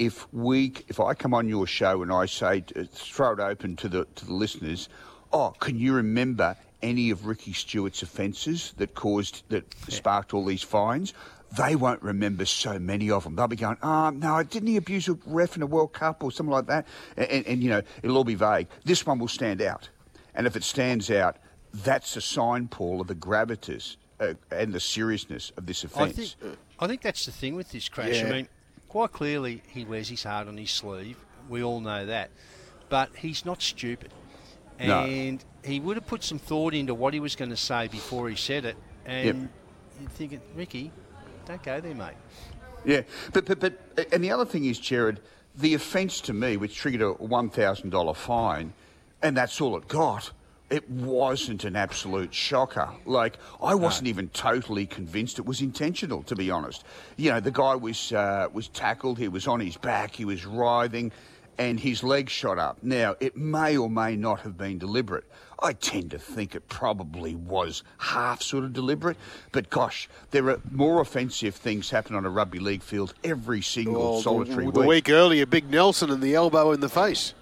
if 0.00 0.26
we, 0.32 0.72
if 0.88 0.98
I 0.98 1.14
come 1.14 1.34
on 1.34 1.48
your 1.48 1.68
show 1.68 2.02
and 2.02 2.12
I 2.12 2.26
say, 2.26 2.64
throw 2.92 3.32
it 3.32 3.40
open 3.40 3.76
to 3.76 3.88
the 3.88 4.06
to 4.16 4.26
the 4.26 4.34
listeners, 4.34 4.88
oh, 5.32 5.54
can 5.60 5.78
you 5.78 5.94
remember 5.94 6.56
any 6.82 7.10
of 7.10 7.26
Ricky 7.26 7.52
Stuart's 7.52 8.02
offences 8.02 8.72
that 8.78 8.94
caused, 8.94 9.42
that 9.50 9.64
sparked 9.88 10.34
all 10.34 10.44
these 10.44 10.62
fines? 10.62 11.14
They 11.56 11.74
won't 11.74 12.02
remember 12.02 12.44
so 12.44 12.78
many 12.78 13.10
of 13.10 13.24
them. 13.24 13.34
They'll 13.34 13.48
be 13.48 13.56
going, 13.56 13.76
oh, 13.82 14.10
no, 14.10 14.42
didn't 14.42 14.68
he 14.68 14.76
abuse 14.76 15.08
a 15.08 15.18
ref 15.26 15.56
in 15.56 15.62
a 15.62 15.66
World 15.66 15.92
Cup 15.92 16.22
or 16.22 16.30
something 16.30 16.52
like 16.52 16.66
that? 16.66 16.86
And, 17.16 17.28
and, 17.28 17.46
and 17.46 17.62
you 17.62 17.70
know, 17.70 17.82
it'll 18.02 18.16
all 18.16 18.24
be 18.24 18.36
vague. 18.36 18.68
This 18.84 19.04
one 19.04 19.18
will 19.18 19.28
stand 19.28 19.60
out. 19.60 19.88
And 20.34 20.46
if 20.46 20.54
it 20.54 20.62
stands 20.62 21.10
out, 21.10 21.38
that's 21.72 22.16
a 22.16 22.20
sign, 22.20 22.68
Paul, 22.68 23.00
of 23.00 23.08
the 23.08 23.16
gravitas 23.16 23.96
uh, 24.20 24.34
and 24.52 24.72
the 24.72 24.80
seriousness 24.80 25.50
of 25.56 25.66
this 25.66 25.82
offence. 25.82 26.36
I 26.40 26.44
think, 26.44 26.58
I 26.78 26.86
think 26.86 27.02
that's 27.02 27.26
the 27.26 27.32
thing 27.32 27.56
with 27.56 27.72
this 27.72 27.88
crash. 27.88 28.20
Yeah. 28.20 28.28
I 28.28 28.30
mean, 28.30 28.48
quite 28.88 29.10
clearly 29.10 29.62
he 29.68 29.84
wears 29.84 30.08
his 30.08 30.22
heart 30.22 30.46
on 30.46 30.56
his 30.56 30.70
sleeve. 30.70 31.16
We 31.48 31.64
all 31.64 31.80
know 31.80 32.06
that. 32.06 32.30
But 32.88 33.10
he's 33.16 33.44
not 33.44 33.60
stupid 33.60 34.12
and 34.80 35.38
no. 35.38 35.68
he 35.70 35.80
would 35.80 35.96
have 35.96 36.06
put 36.06 36.24
some 36.24 36.38
thought 36.38 36.74
into 36.74 36.94
what 36.94 37.14
he 37.14 37.20
was 37.20 37.36
going 37.36 37.50
to 37.50 37.56
say 37.56 37.88
before 37.88 38.28
he 38.28 38.36
said 38.36 38.64
it. 38.64 38.76
And 39.06 39.26
yep. 39.26 39.36
you're 40.00 40.10
thinking, 40.10 40.40
Ricky, 40.54 40.92
don't 41.46 41.62
go 41.62 41.80
there, 41.80 41.94
mate. 41.94 42.14
Yeah, 42.84 43.02
but, 43.32 43.44
but 43.44 43.60
but 43.60 44.08
and 44.12 44.24
the 44.24 44.30
other 44.30 44.46
thing 44.46 44.64
is, 44.64 44.78
Jared, 44.78 45.20
the 45.56 45.74
offence 45.74 46.20
to 46.22 46.32
me, 46.32 46.56
which 46.56 46.76
triggered 46.76 47.02
a 47.02 47.12
one 47.12 47.50
thousand 47.50 47.90
dollar 47.90 48.14
fine, 48.14 48.72
and 49.22 49.36
that's 49.36 49.60
all 49.60 49.76
it 49.76 49.86
got, 49.86 50.30
it 50.70 50.88
wasn't 50.88 51.64
an 51.64 51.76
absolute 51.76 52.32
shocker. 52.32 52.88
Like 53.04 53.36
I 53.62 53.74
wasn't 53.74 54.04
no. 54.04 54.10
even 54.10 54.28
totally 54.30 54.86
convinced 54.86 55.38
it 55.38 55.44
was 55.44 55.60
intentional, 55.60 56.22
to 56.22 56.36
be 56.36 56.50
honest. 56.50 56.84
You 57.16 57.32
know, 57.32 57.40
the 57.40 57.50
guy 57.50 57.74
was 57.74 58.12
uh, 58.12 58.48
was 58.52 58.68
tackled. 58.68 59.18
He 59.18 59.28
was 59.28 59.46
on 59.46 59.60
his 59.60 59.76
back. 59.76 60.14
He 60.14 60.24
was 60.24 60.46
writhing, 60.46 61.12
and 61.58 61.78
his 61.78 62.02
leg 62.02 62.28
shot 62.28 62.58
up. 62.58 62.78
Now 62.82 63.16
it 63.20 63.36
may 63.36 63.76
or 63.76 63.90
may 63.90 64.16
not 64.16 64.40
have 64.40 64.56
been 64.56 64.78
deliberate. 64.78 65.24
I 65.62 65.74
tend 65.74 66.12
to 66.12 66.18
think 66.18 66.54
it 66.54 66.68
probably 66.68 67.34
was 67.34 67.82
half 67.98 68.40
sort 68.40 68.64
of 68.64 68.72
deliberate, 68.72 69.18
but 69.52 69.68
gosh, 69.68 70.08
there 70.30 70.48
are 70.48 70.60
more 70.70 71.02
offensive 71.02 71.54
things 71.54 71.90
happen 71.90 72.16
on 72.16 72.24
a 72.24 72.30
rugby 72.30 72.58
league 72.58 72.82
field 72.82 73.12
every 73.22 73.60
single 73.60 74.12
well, 74.14 74.22
solitary 74.22 74.66
the, 74.66 74.72
the 74.72 74.80
week. 74.80 74.88
week 74.88 75.10
earlier, 75.10 75.44
Big 75.44 75.68
Nelson 75.68 76.10
and 76.10 76.22
the 76.22 76.34
elbow 76.34 76.72
in 76.72 76.80
the 76.80 76.88
face. 76.88 77.34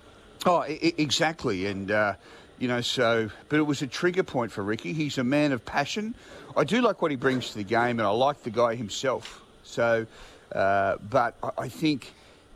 Oh, 0.46 0.58
I- 0.58 0.94
exactly, 0.96 1.66
and. 1.66 1.90
Uh, 1.90 2.14
you 2.58 2.66
know, 2.66 2.80
so, 2.80 3.30
but 3.48 3.58
it 3.58 3.62
was 3.62 3.82
a 3.82 3.86
trigger 3.86 4.24
point 4.24 4.50
for 4.50 4.62
Ricky. 4.62 4.92
He's 4.92 5.18
a 5.18 5.24
man 5.24 5.52
of 5.52 5.64
passion. 5.64 6.14
I 6.56 6.64
do 6.64 6.80
like 6.80 7.00
what 7.00 7.10
he 7.10 7.16
brings 7.16 7.50
to 7.50 7.58
the 7.58 7.64
game, 7.64 8.00
and 8.00 8.02
I 8.02 8.10
like 8.10 8.42
the 8.42 8.50
guy 8.50 8.74
himself. 8.74 9.42
So, 9.62 10.06
uh, 10.52 10.96
but 11.08 11.36
I, 11.42 11.50
I, 11.58 11.68
think 11.68 12.12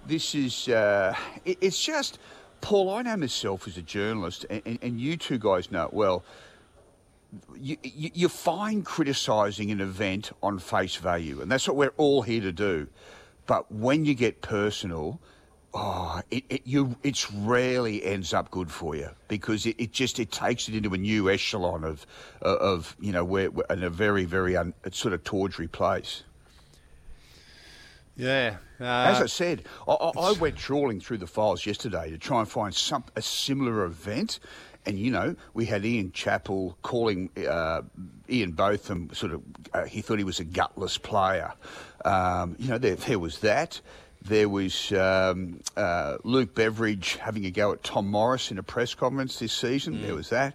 this 0.07 0.35
is, 0.35 0.69
uh, 0.69 1.15
it, 1.45 1.59
it's 1.61 1.83
just, 1.83 2.19
Paul, 2.61 2.91
I 2.91 3.03
know 3.03 3.17
myself 3.17 3.67
as 3.67 3.77
a 3.77 3.83
journalist, 3.83 4.47
and, 4.49 4.63
and, 4.65 4.79
and 4.83 5.01
you 5.01 5.17
two 5.17 5.39
guys 5.39 5.71
know 5.71 5.85
it 5.85 5.93
well. 5.93 6.25
You, 7.57 7.77
you, 7.83 8.11
you 8.15 8.29
find 8.29 8.85
criticising 8.85 9.71
an 9.71 9.81
event 9.81 10.33
on 10.43 10.59
face 10.59 10.97
value, 10.97 11.41
and 11.41 11.51
that's 11.51 11.67
what 11.67 11.77
we're 11.77 11.95
all 11.97 12.23
here 12.23 12.43
to 12.43 12.53
do. 12.53 12.89
But 13.47 13.73
when 13.73 14.05
you 14.05 14.15
get 14.15 14.43
personal, 14.43 15.19
oh, 15.75 16.21
it, 16.31 16.45
it, 16.49 16.63
you, 16.65 16.97
it's 17.03 17.33
rarely 17.33 18.05
ends 18.05 18.33
up 18.35 18.51
good 18.51 18.71
for 18.71 18.95
you 18.95 19.09
because 19.29 19.67
it, 19.67 19.77
it 19.79 19.93
just 19.93 20.21
it 20.21 20.31
takes 20.31 20.69
it 20.69 20.75
into 20.75 20.93
a 20.95 20.99
new 20.99 21.31
echelon 21.31 21.85
of 21.85 22.07
of 22.43 22.97
you 23.01 23.13
know 23.13 23.25
where 23.25 23.51
in 23.71 23.83
a 23.83 23.91
very 23.91 24.25
very 24.25 24.57
un, 24.57 24.75
sort 24.93 25.15
of 25.15 25.25
tawdry 25.25 25.67
place. 25.69 26.23
Yeah. 28.23 28.57
Uh, 28.81 28.85
As 28.85 29.21
I 29.21 29.27
said, 29.27 29.65
I, 29.89 29.93
I, 29.93 30.33
went 30.33 30.57
trawling 30.57 31.01
through 31.01 31.19
the 31.19 31.27
files 31.27 31.67
yesterday 31.67 32.11
to 32.11 32.19
try 32.19 32.41
and 32.41 32.49
find 32.49 32.75
some 32.75 33.05
a 33.17 33.23
similar 33.23 33.85
event. 33.85 34.39
And 34.87 34.99
you 34.99 35.11
know, 35.11 35.37
we 35.55 35.67
had 35.67 35.85
Ian 35.85 36.13
Chappell 36.13 36.77
calling 36.83 37.31
uh, 37.49 37.83
Ian 38.29 38.53
Botham 38.53 39.11
sort 39.13 39.33
of. 39.33 39.43
Uh, 39.73 39.85
he 39.85 40.03
thought 40.03 40.19
he 40.19 40.25
was 40.25 40.41
a 40.41 40.45
gutless 40.45 40.99
player. 40.99 41.53
Um, 42.05 42.57
you 42.59 42.69
know, 42.69 42.79
there, 42.79 42.97
there 42.97 43.19
was 43.19 43.39
that. 43.41 43.81
There 44.25 44.49
was 44.49 44.93
um, 44.93 45.61
uh, 45.77 46.19
Luke 46.23 46.55
Beveridge 46.55 47.17
having 47.17 47.45
a 47.45 47.51
go 47.51 47.73
at 47.73 47.83
Tom 47.83 48.07
Morris 48.09 48.53
in 48.53 48.59
a 48.59 48.63
press 48.63 48.95
conference 48.95 49.41
this 49.41 49.53
season. 49.53 49.95
Mm. 49.95 50.03
There 50.03 50.15
was 50.15 50.31
that. 50.31 50.55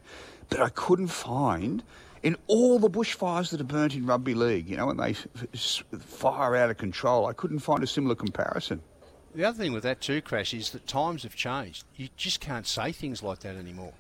But 0.49 0.61
I 0.61 0.69
couldn't 0.69 1.07
find, 1.07 1.83
in 2.27 2.35
all 2.47 2.77
the 2.77 2.89
bushfires 2.89 3.51
that 3.51 3.61
are 3.61 3.63
burnt 3.63 3.95
in 3.95 4.05
rugby 4.05 4.33
league, 4.33 4.67
you 4.67 4.75
know, 4.75 4.87
when 4.87 4.97
they 4.97 5.13
fire 5.13 6.57
out 6.57 6.69
of 6.69 6.75
control, 6.75 7.25
I 7.25 7.31
couldn't 7.31 7.59
find 7.59 7.81
a 7.81 7.87
similar 7.87 8.15
comparison. 8.15 8.81
The 9.33 9.45
other 9.45 9.57
thing 9.57 9.71
with 9.71 9.83
that 9.83 10.01
too, 10.01 10.21
Crash, 10.21 10.53
is 10.53 10.71
that 10.71 10.85
times 10.87 11.23
have 11.23 11.37
changed. 11.37 11.85
You 11.95 12.09
just 12.17 12.41
can't 12.41 12.67
say 12.67 12.91
things 12.91 13.23
like 13.23 13.39
that 13.39 13.55
anymore. 13.55 13.93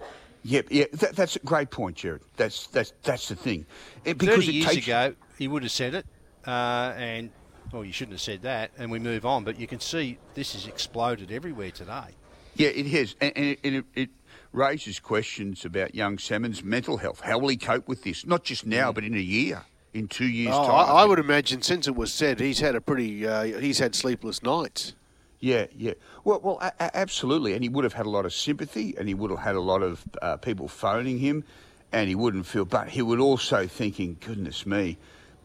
Yep, 0.43 0.67
yeah, 0.71 0.85
that, 0.91 1.15
that's 1.15 1.37
a 1.37 1.39
great 1.39 1.71
point, 1.71 1.95
Jared. 1.95 2.21
That's 2.35 2.67
that's 2.67 2.91
that's 3.01 3.29
the 3.29 3.35
thing. 3.37 3.65
It, 4.03 4.17
because 4.17 4.43
Thirty 4.43 4.57
years 4.57 4.73
takes... 4.73 4.87
ago, 4.87 5.15
he 5.37 5.47
would 5.47 5.63
have 5.63 5.71
said 5.71 5.93
it, 5.93 6.05
uh, 6.45 6.93
and 6.97 7.29
well, 7.71 7.85
you 7.85 7.93
shouldn't 7.93 8.15
have 8.15 8.21
said 8.21 8.41
that, 8.41 8.71
and 8.77 8.91
we 8.91 8.99
move 8.99 9.25
on. 9.25 9.45
But 9.45 9.57
you 9.57 9.67
can 9.67 9.79
see 9.79 10.17
this 10.33 10.51
has 10.51 10.67
exploded 10.67 11.31
everywhere 11.31 11.71
today. 11.71 12.09
Yeah, 12.55 12.69
it 12.69 12.87
has, 12.87 13.15
and, 13.21 13.31
and 13.37 13.75
it, 13.75 13.85
it, 13.93 14.09
raises 14.51 14.99
questions 14.99 15.65
about 15.65 15.95
young 15.95 16.17
Salmon's 16.17 16.63
mental 16.63 16.97
health. 16.97 17.21
How 17.21 17.37
will 17.37 17.49
he 17.49 17.57
cope 17.57 17.87
with 17.87 18.03
this? 18.03 18.25
Not 18.25 18.43
just 18.43 18.65
now, 18.65 18.91
mm. 18.91 18.95
but 18.95 19.03
in 19.03 19.13
a 19.15 19.19
year, 19.19 19.63
in 19.93 20.07
two 20.07 20.27
years' 20.27 20.53
oh, 20.55 20.67
time. 20.67 20.89
I, 20.89 21.01
I, 21.01 21.05
would 21.05 21.19
imagine 21.19 21.61
since 21.61 21.87
it 21.87 21.95
was 21.95 22.13
said, 22.13 22.39
he's 22.39 22.59
had 22.59 22.75
a 22.75 22.81
pretty, 22.81 23.27
uh, 23.27 23.43
he's 23.43 23.79
had 23.79 23.95
sleepless 23.95 24.43
nights. 24.43 24.93
Yeah, 25.39 25.67
yeah. 25.75 25.93
Well, 26.23 26.39
well, 26.43 26.57
a- 26.61 26.73
a- 26.79 26.97
absolutely, 26.97 27.53
and 27.53 27.63
he 27.63 27.69
would 27.69 27.83
have 27.83 27.93
had 27.93 28.05
a 28.05 28.09
lot 28.09 28.25
of 28.25 28.33
sympathy, 28.33 28.95
and 28.97 29.07
he 29.07 29.13
would 29.13 29.29
have 29.29 29.41
had 29.41 29.55
a 29.55 29.61
lot 29.61 29.83
of 29.83 30.03
uh, 30.21 30.37
people 30.37 30.67
phoning 30.67 31.19
him, 31.19 31.43
and 31.91 32.09
he 32.09 32.15
wouldn't 32.15 32.47
feel. 32.47 32.65
But 32.65 32.89
he 32.89 33.03
would 33.03 33.19
also 33.19 33.67
thinking, 33.67 34.17
"Goodness 34.19 34.65
me, 34.65 34.97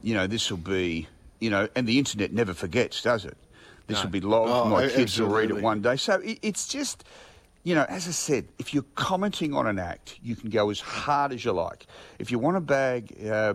you 0.02 0.14
know, 0.14 0.26
this 0.26 0.50
will 0.50 0.58
be." 0.58 1.08
you 1.42 1.50
know, 1.50 1.68
and 1.74 1.88
the 1.88 1.98
internet 1.98 2.32
never 2.32 2.54
forgets, 2.54 3.02
does 3.02 3.24
it? 3.24 3.36
This 3.88 3.98
no. 3.98 4.04
will 4.04 4.10
be 4.10 4.20
logged. 4.20 4.50
Oh, 4.52 4.64
My 4.66 4.82
kids 4.82 4.96
absolutely. 4.96 5.34
will 5.34 5.40
read 5.40 5.50
it 5.50 5.62
one 5.62 5.82
day. 5.82 5.96
So 5.96 6.20
it, 6.20 6.38
it's 6.40 6.68
just, 6.68 7.02
you 7.64 7.74
know, 7.74 7.84
as 7.88 8.08
I 8.08 8.10
said, 8.10 8.48
if 8.58 8.74
you're 8.74 8.84
commenting 8.94 9.54
on 9.54 9.66
an 9.66 9.78
act, 9.78 10.18
you 10.22 10.34
can 10.34 10.50
go 10.50 10.70
as 10.70 10.80
hard 10.80 11.32
as 11.32 11.44
you 11.44 11.52
like. 11.52 11.86
If 12.18 12.30
you 12.30 12.38
want 12.38 12.56
to 12.56 12.60
bag, 12.60 13.16
uh, 13.28 13.54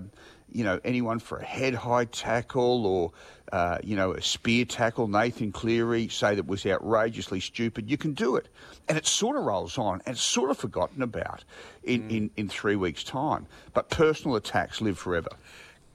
you 0.50 0.64
know, 0.64 0.80
anyone 0.86 1.20
for 1.20 1.40
a 1.40 1.44
head 1.44 1.74
high 1.74 2.06
tackle 2.06 2.86
or, 2.86 3.12
uh, 3.52 3.80
you 3.84 3.98
know, 3.98 4.14
a 4.14 4.22
spear 4.22 4.64
tackle, 4.64 5.10
Nathan 5.10 5.52
Cleary, 5.52 6.08
say 6.08 6.36
that 6.36 6.48
was 6.48 6.66
outrageously 6.66 7.42
stupid, 7.42 7.90
you 7.90 7.98
can 7.98 8.14
do 8.14 8.38
it. 8.38 8.48
And 8.88 8.98
it 8.98 9.06
sort 9.06 9.36
of 9.36 9.44
rolls 9.44 9.78
on 9.78 10.02
and 10.06 10.16
it's 10.16 10.22
sort 10.22 10.52
of 10.52 10.58
forgotten 10.58 11.02
about 11.02 11.44
in, 11.84 12.04
mm. 12.04 12.12
in, 12.12 12.32
in 12.38 12.50
three 12.50 12.78
weeks' 12.78 13.04
time. 13.04 13.46
But 13.74 13.90
personal 13.90 14.38
attacks 14.38 14.80
live 14.80 14.98
forever. 14.98 15.30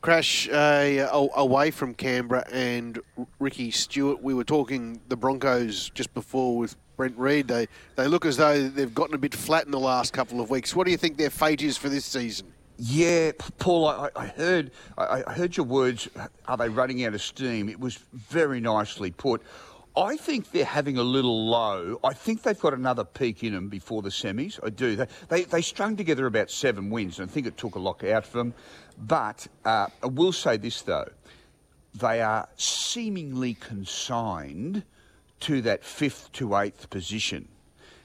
Crash 0.02 0.48
uh, 0.48 1.08
away 1.36 1.70
from 1.70 1.94
Canberra 1.94 2.44
and 2.50 2.98
Ricky 3.38 3.70
Stuart. 3.70 4.20
We 4.20 4.34
were 4.34 4.44
talking 4.44 5.00
the 5.08 5.16
Broncos 5.16 5.90
just 5.90 6.12
before 6.12 6.58
with 6.58 6.74
Brent 6.96 7.16
Read. 7.16 7.48
They 7.48 7.68
they 7.96 8.06
look 8.06 8.24
as 8.24 8.36
though 8.36 8.68
they've 8.68 8.94
gotten 8.94 9.14
a 9.14 9.18
bit 9.18 9.34
flat 9.34 9.64
in 9.64 9.70
the 9.70 9.80
last 9.80 10.12
couple 10.12 10.40
of 10.40 10.50
weeks. 10.50 10.74
What 10.74 10.84
do 10.84 10.90
you 10.90 10.96
think 10.96 11.16
their 11.16 11.30
fate 11.30 11.62
is 11.62 11.76
for 11.76 11.88
this 11.88 12.04
season? 12.04 12.52
Yeah, 12.78 13.32
Paul, 13.58 13.86
I, 13.86 14.08
I 14.16 14.26
heard 14.26 14.70
I, 14.98 15.22
heard 15.32 15.56
your 15.56 15.66
words. 15.66 16.08
Are 16.46 16.56
they 16.56 16.68
running 16.68 17.04
out 17.04 17.14
of 17.14 17.22
steam? 17.22 17.68
It 17.68 17.78
was 17.78 17.96
very 18.12 18.60
nicely 18.60 19.10
put. 19.10 19.42
I 19.94 20.16
think 20.16 20.52
they're 20.52 20.64
having 20.64 20.96
a 20.96 21.02
little 21.02 21.46
low. 21.48 22.00
I 22.02 22.14
think 22.14 22.42
they've 22.42 22.58
got 22.58 22.72
another 22.72 23.04
peak 23.04 23.44
in 23.44 23.52
them 23.52 23.68
before 23.68 24.00
the 24.00 24.08
semis. 24.08 24.58
I 24.64 24.70
do. 24.70 24.96
They, 24.96 25.06
they, 25.28 25.42
they 25.44 25.60
strung 25.60 25.96
together 25.96 26.26
about 26.26 26.50
seven 26.50 26.88
wins, 26.88 27.18
and 27.18 27.28
I 27.28 27.32
think 27.32 27.46
it 27.46 27.58
took 27.58 27.74
a 27.74 27.78
lot 27.78 28.02
out 28.02 28.24
for 28.24 28.38
them. 28.38 28.54
But 28.98 29.46
uh, 29.66 29.88
I 30.02 30.06
will 30.06 30.32
say 30.32 30.56
this, 30.56 30.80
though. 30.80 31.10
They 31.94 32.22
are 32.22 32.48
seemingly 32.56 33.52
consigned 33.54 34.82
to 35.42 35.62
that 35.62 35.84
fifth 35.84 36.32
to 36.32 36.56
eighth 36.56 36.90
position. 36.90 37.48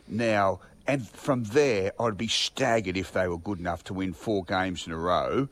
Now, 0.08 0.60
and 0.88 1.08
from 1.08 1.44
there, 1.44 1.91
I'd 2.00 2.17
be 2.17 2.27
staggered 2.27 2.98
if 2.98 3.12
they 3.12 3.27
were 3.27 3.38
good 3.38 3.60
enough 3.60 3.84
to 3.86 3.94
win 3.94 4.13
four 4.13 4.44
games 4.44 4.88
in 4.88 4.94
a 4.94 4.98
row 4.98 5.50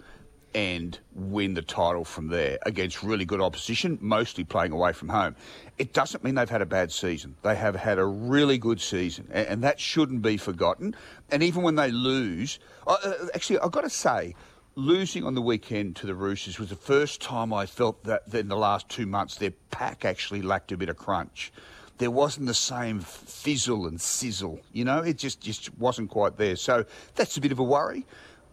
and 0.56 0.98
win 1.14 1.54
the 1.54 1.62
title 1.62 2.06
from 2.06 2.30
there 2.30 2.58
against 2.66 3.04
really 3.04 3.26
good 3.26 3.42
opposition, 3.42 3.98
mostly 4.02 4.46
playing 4.46 4.72
away 4.72 4.94
from 4.94 5.10
home. 5.10 5.36
It 5.78 5.92
doesn't 5.92 6.24
mean 6.24 6.36
they've 6.36 6.50
had 6.50 6.62
a 6.62 6.66
bad 6.66 6.94
season. 6.94 7.36
They 7.42 7.56
have 7.56 7.76
had 7.76 8.00
a 8.00 8.06
really 8.06 8.58
good 8.58 8.80
season, 8.80 9.28
and, 9.32 9.62
that 9.66 9.82
shouldn't 9.82 10.22
be 10.22 10.38
forgotten. 10.38 10.96
And 11.30 11.44
even 11.44 11.62
when 11.62 11.76
they 11.76 11.92
lose, 11.92 12.60
uh, 12.88 12.98
actually, 13.34 13.60
I've 13.60 13.72
got 13.72 13.82
to 13.82 13.90
say, 13.90 14.34
losing 14.76 15.26
on 15.26 15.36
the 15.36 15.42
weekend 15.42 15.98
to 15.98 16.08
the 16.08 16.16
Roosters 16.16 16.58
was 16.58 16.70
the 16.70 16.76
first 16.76 17.22
time 17.22 17.54
I 17.54 17.66
felt 17.66 18.02
that 18.06 18.34
in 18.34 18.48
the 18.48 18.58
last 18.58 18.88
two 18.88 19.06
months 19.06 19.36
their 19.36 19.52
pack 19.72 20.06
actually 20.06 20.42
lacked 20.42 20.72
a 20.72 20.78
bit 20.78 20.88
of 20.88 20.96
crunch. 20.96 21.52
There 21.98 22.12
wasn't 22.12 22.48
the 22.48 22.54
same 22.54 23.00
fizzle 23.00 23.88
and 23.88 24.00
sizzle, 24.02 24.60
you 24.74 24.84
know, 24.84 25.00
it 25.00 25.18
just, 25.18 25.40
just 25.40 25.78
wasn't 25.78 26.10
quite 26.10 26.38
there. 26.38 26.56
So 26.56 26.86
that's 27.16 27.38
a 27.38 27.42
bit 27.42 27.52
of 27.52 27.60
a 27.60 27.64
worry. 27.64 28.06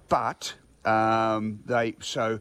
But 0.08 0.54
um, 0.84 1.60
they 1.66 1.94
so. 2.00 2.40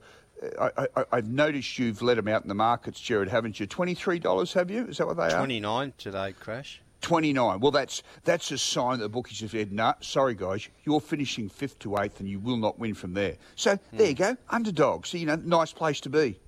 I, 0.60 0.88
have 1.13 1.27
noticed 1.27 1.77
you've 1.77 2.01
let 2.01 2.15
them 2.15 2.27
out 2.27 2.41
in 2.41 2.48
the 2.48 2.55
markets, 2.55 3.00
Jared, 3.00 3.29
haven't 3.29 3.60
you? 3.60 3.67
Twenty-three 3.67 4.17
dollars, 4.17 4.53
have 4.53 4.72
you? 4.72 4.88
Is 4.88 4.98
that 4.98 5.05
what 5.05 5.15
they 5.15 5.29
29 5.29 5.34
are? 5.34 5.38
Twenty-nine 5.38 5.93
today, 6.00 6.34
crash. 6.34 6.81
Twenty-nine. 7.01 7.60
Well, 7.60 7.72
that's 7.72 8.01
that's 8.24 8.51
a 8.51 8.58
sign 8.58 9.00
that 9.00 9.03
the 9.03 9.10
bookies 9.10 9.39
have 9.41 9.51
said, 9.51 9.72
"No, 9.72 9.84
nah, 9.84 9.93
sorry 10.01 10.34
guys, 10.34 10.67
you're 10.84 11.00
finishing 11.00 11.48
fifth 11.48 11.77
to 11.79 11.98
eighth, 12.00 12.20
and 12.20 12.27
you 12.27 12.39
will 12.39 12.58
not 12.58 12.79
win 12.79 12.96
from 12.96 13.13
there." 13.13 13.38
So 13.55 13.75
mm. 13.75 13.79
there 13.93 14.10
you 14.10 14.15
go, 14.15 14.36
underdogs. 14.50 15.10
So, 15.10 15.17
you 15.17 15.27
know, 15.27 15.36
nice 15.36 15.72
place 15.72 16.01
to 16.01 16.10
be. 16.10 16.39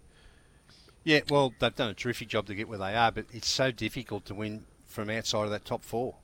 Yeah, 1.04 1.22
well, 1.30 1.54
they've 1.60 1.76
done 1.76 1.90
a 1.90 1.94
terrific 1.94 2.30
job 2.30 2.48
to 2.48 2.56
get 2.56 2.70
where 2.70 2.78
they 2.78 2.96
are, 2.96 3.12
but 3.12 3.26
it's 3.34 3.50
so 3.50 3.72
difficult 3.72 4.26
to 4.26 4.36
win 4.36 4.64
from 4.86 5.10
outside 5.10 5.44
of 5.44 5.50
that 5.52 5.66
top 5.66 5.84
four. 5.84 6.16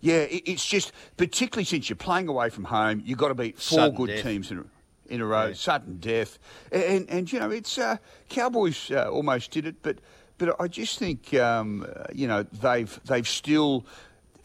Yeah, 0.00 0.26
it's 0.28 0.66
just 0.66 0.92
particularly 1.16 1.64
since 1.64 1.88
you're 1.88 1.96
playing 1.96 2.28
away 2.28 2.50
from 2.50 2.64
home, 2.64 3.02
you've 3.04 3.18
got 3.18 3.28
to 3.28 3.34
beat 3.34 3.56
four 3.56 3.78
Sudden 3.78 3.96
good 3.96 4.08
death. 4.08 4.22
teams 4.22 4.50
in 4.50 4.68
in 5.08 5.20
a 5.20 5.26
row, 5.26 5.46
yeah. 5.46 5.54
sudden 5.54 5.98
death, 5.98 6.38
and 6.70 7.08
and 7.08 7.32
you 7.32 7.40
know 7.40 7.50
it's 7.50 7.78
uh, 7.78 7.96
Cowboys 8.28 8.90
uh, 8.90 9.08
almost 9.10 9.50
did 9.52 9.66
it, 9.66 9.76
but 9.82 9.98
but 10.38 10.54
I 10.60 10.68
just 10.68 10.98
think 10.98 11.32
um, 11.34 11.86
you 12.12 12.26
know 12.26 12.42
they've 12.42 13.00
they've 13.06 13.26
still 13.26 13.86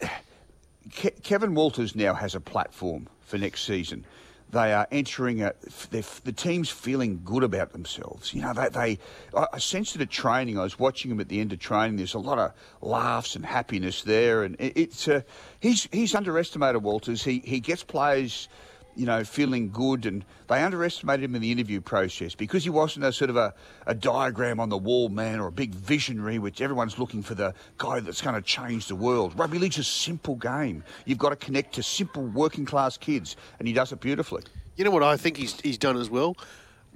Ke- 0.96 1.22
Kevin 1.22 1.54
Walters 1.54 1.94
now 1.94 2.14
has 2.14 2.34
a 2.34 2.40
platform 2.40 3.08
for 3.20 3.38
next 3.38 3.64
season. 3.64 4.04
They 4.52 4.74
are 4.74 4.86
entering 4.92 5.42
a, 5.42 5.54
the 5.90 6.32
team's 6.32 6.68
feeling 6.68 7.22
good 7.24 7.42
about 7.42 7.72
themselves. 7.72 8.34
You 8.34 8.42
know, 8.42 8.52
they, 8.52 8.68
they 8.68 8.98
I 9.34 9.58
sensed 9.58 9.96
it 9.96 10.02
at 10.02 10.10
training. 10.10 10.58
I 10.58 10.62
was 10.62 10.78
watching 10.78 11.08
them 11.08 11.20
at 11.20 11.28
the 11.28 11.40
end 11.40 11.52
of 11.54 11.58
training. 11.58 11.96
There's 11.96 12.14
a 12.14 12.18
lot 12.18 12.38
of 12.38 12.52
laughs 12.82 13.34
and 13.34 13.44
happiness 13.44 14.02
there, 14.02 14.44
and 14.44 14.56
it, 14.60 14.74
it's 14.76 15.08
uh, 15.08 15.22
he's 15.60 15.88
he's 15.90 16.14
underestimated 16.14 16.82
Walters. 16.82 17.24
He 17.24 17.40
he 17.40 17.60
gets 17.60 17.82
players 17.82 18.48
you 18.96 19.06
know, 19.06 19.24
feeling 19.24 19.70
good, 19.70 20.06
and 20.06 20.24
they 20.48 20.62
underestimated 20.62 21.24
him 21.24 21.34
in 21.34 21.42
the 21.42 21.50
interview 21.50 21.80
process 21.80 22.34
because 22.34 22.64
he 22.64 22.70
wasn't 22.70 23.04
a 23.04 23.12
sort 23.12 23.30
of 23.30 23.36
a, 23.36 23.54
a 23.86 23.94
diagram 23.94 24.60
on 24.60 24.68
the 24.68 24.76
wall 24.76 25.08
man 25.08 25.40
or 25.40 25.46
a 25.46 25.52
big 25.52 25.74
visionary, 25.74 26.38
which 26.38 26.60
everyone's 26.60 26.98
looking 26.98 27.22
for 27.22 27.34
the 27.34 27.54
guy 27.78 28.00
that's 28.00 28.20
going 28.20 28.34
to 28.34 28.42
change 28.42 28.88
the 28.88 28.96
world. 28.96 29.38
Rugby 29.38 29.58
league's 29.58 29.78
a 29.78 29.84
simple 29.84 30.36
game. 30.36 30.84
You've 31.06 31.18
got 31.18 31.30
to 31.30 31.36
connect 31.36 31.74
to 31.76 31.82
simple 31.82 32.24
working 32.24 32.64
class 32.64 32.96
kids, 32.96 33.36
and 33.58 33.66
he 33.66 33.74
does 33.74 33.92
it 33.92 34.00
beautifully. 34.00 34.42
You 34.76 34.84
know 34.84 34.90
what 34.90 35.02
I 35.02 35.16
think 35.16 35.36
he's, 35.36 35.60
he's 35.60 35.78
done 35.78 35.96
as 35.96 36.10
well? 36.10 36.36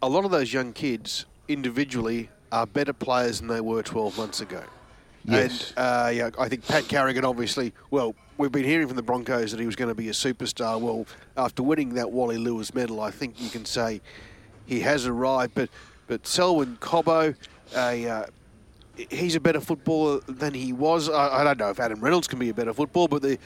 A 0.03 0.09
lot 0.09 0.25
of 0.25 0.31
those 0.31 0.53
young 0.53 0.73
kids 0.73 1.25
individually 1.49 2.29
are 2.53 2.67
better 2.67 2.93
players 2.93 3.41
than 3.41 3.49
they 3.49 3.61
were 3.61 3.83
12 3.83 4.17
months 4.17 4.41
ago. 4.41 4.63
Yes. 5.27 5.73
And 5.77 5.79
uh, 5.79 6.11
yeah, 6.13 6.31
I 6.39 6.49
think 6.49 6.67
Pat 6.67 6.87
Carrigan 6.89 7.25
obviously, 7.25 7.73
well, 7.91 8.15
we've 8.39 8.53
been 8.53 8.65
hearing 8.65 8.87
from 8.87 8.97
the 8.97 9.03
Broncos 9.03 9.51
that 9.51 9.61
he 9.61 9.67
was 9.67 9.77
going 9.77 9.89
to 9.89 9.95
be 9.95 10.09
a 10.09 10.13
superstar. 10.13 10.81
Well, 10.81 11.07
after 11.37 11.63
winning 11.63 11.95
that 11.95 12.11
Wally 12.11 12.39
Lewis 12.39 12.75
medal, 12.75 13.01
I 13.01 13.11
think 13.11 13.41
you 13.41 13.51
can 13.51 13.65
say 13.65 14.01
he 14.67 14.81
has 14.81 15.07
arrived. 15.07 15.55
But 15.55 15.71
but 16.07 16.27
Selwyn 16.27 16.77
Cobbo, 16.81 17.35
uh, 17.75 18.25
he's 19.11 19.35
a 19.35 19.41
better 19.41 19.61
footballer 19.61 20.21
than 20.27 20.55
he 20.55 20.73
was. 20.73 21.09
I, 21.09 21.41
I, 21.41 21.45
don't 21.45 21.59
know 21.59 21.71
if 21.71 21.81
Adam 21.81 22.01
Reynolds 22.01 22.29
can 22.29 22.39
be 22.39 22.49
a 22.49 22.55
better 22.55 22.73
footballer, 22.73 23.09
but 23.09 23.23
the 23.23 23.39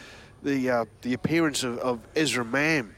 the 0.43 0.71
uh, 0.71 0.85
the 1.03 1.15
appearance 1.15 1.63
of, 1.65 1.79
of, 1.79 2.01
Ezra 2.17 2.45
Mam 2.45 2.95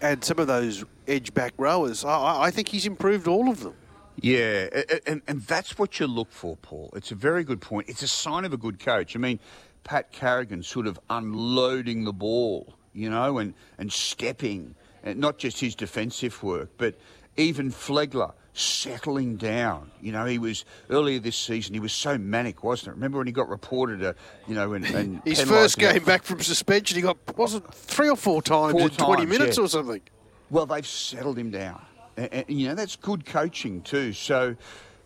and 0.00 0.24
some 0.24 0.38
of 0.38 0.46
those 0.46 0.84
edge 1.06 1.32
back 1.34 1.52
rowers, 1.58 2.04
I, 2.04 2.44
I 2.44 2.50
think 2.50 2.68
he's 2.68 2.86
improved 2.86 3.28
all 3.28 3.48
of 3.48 3.60
them. 3.60 3.74
Yeah, 4.20 4.68
and, 5.06 5.22
and 5.26 5.42
that's 5.42 5.78
what 5.78 5.98
you 5.98 6.06
look 6.06 6.30
for, 6.30 6.56
Paul. 6.56 6.92
It's 6.94 7.10
a 7.10 7.14
very 7.14 7.44
good 7.44 7.60
point. 7.60 7.88
It's 7.88 8.02
a 8.02 8.08
sign 8.08 8.44
of 8.44 8.52
a 8.52 8.58
good 8.58 8.78
coach. 8.78 9.16
I 9.16 9.18
mean, 9.18 9.40
Pat 9.84 10.12
Carrigan 10.12 10.62
sort 10.62 10.86
of 10.86 11.00
unloading 11.08 12.04
the 12.04 12.12
ball, 12.12 12.74
you 12.92 13.08
know, 13.08 13.38
and, 13.38 13.54
and 13.78 13.92
stepping, 13.92 14.74
and 15.02 15.18
not 15.18 15.38
just 15.38 15.60
his 15.60 15.74
defensive 15.74 16.42
work, 16.42 16.70
but 16.76 16.94
even 17.36 17.70
Flegler 17.70 18.32
settling 18.54 19.36
down. 19.36 19.90
You 20.00 20.12
know, 20.12 20.26
he 20.26 20.38
was 20.38 20.66
earlier 20.90 21.18
this 21.18 21.36
season. 21.36 21.72
He 21.72 21.80
was 21.80 21.92
so 21.92 22.18
manic, 22.18 22.62
wasn't 22.62 22.88
it? 22.88 22.90
Remember 22.92 23.18
when 23.18 23.26
he 23.26 23.32
got 23.32 23.48
reported, 23.48 24.04
uh, 24.04 24.12
you 24.46 24.54
know, 24.54 24.68
when 24.68 24.84
and, 24.84 24.94
and 24.94 25.22
his 25.24 25.40
first 25.40 25.78
game 25.78 26.04
back 26.04 26.22
from 26.22 26.40
suspension, 26.40 26.96
he 26.96 27.02
got 27.02 27.16
wasn't 27.36 27.72
three 27.74 28.10
or 28.10 28.16
four 28.16 28.42
times 28.42 28.72
four 28.72 28.82
in 28.82 28.90
twenty 28.90 29.26
minutes 29.26 29.56
yeah. 29.56 29.64
or 29.64 29.68
something. 29.68 30.02
Well, 30.50 30.66
they've 30.66 30.86
settled 30.86 31.38
him 31.38 31.50
down, 31.50 31.82
and, 32.16 32.32
and, 32.32 32.60
you 32.60 32.68
know 32.68 32.74
that's 32.74 32.96
good 32.96 33.24
coaching 33.26 33.82
too. 33.82 34.12
So, 34.12 34.56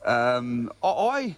um, 0.04 0.70
I 0.82 1.36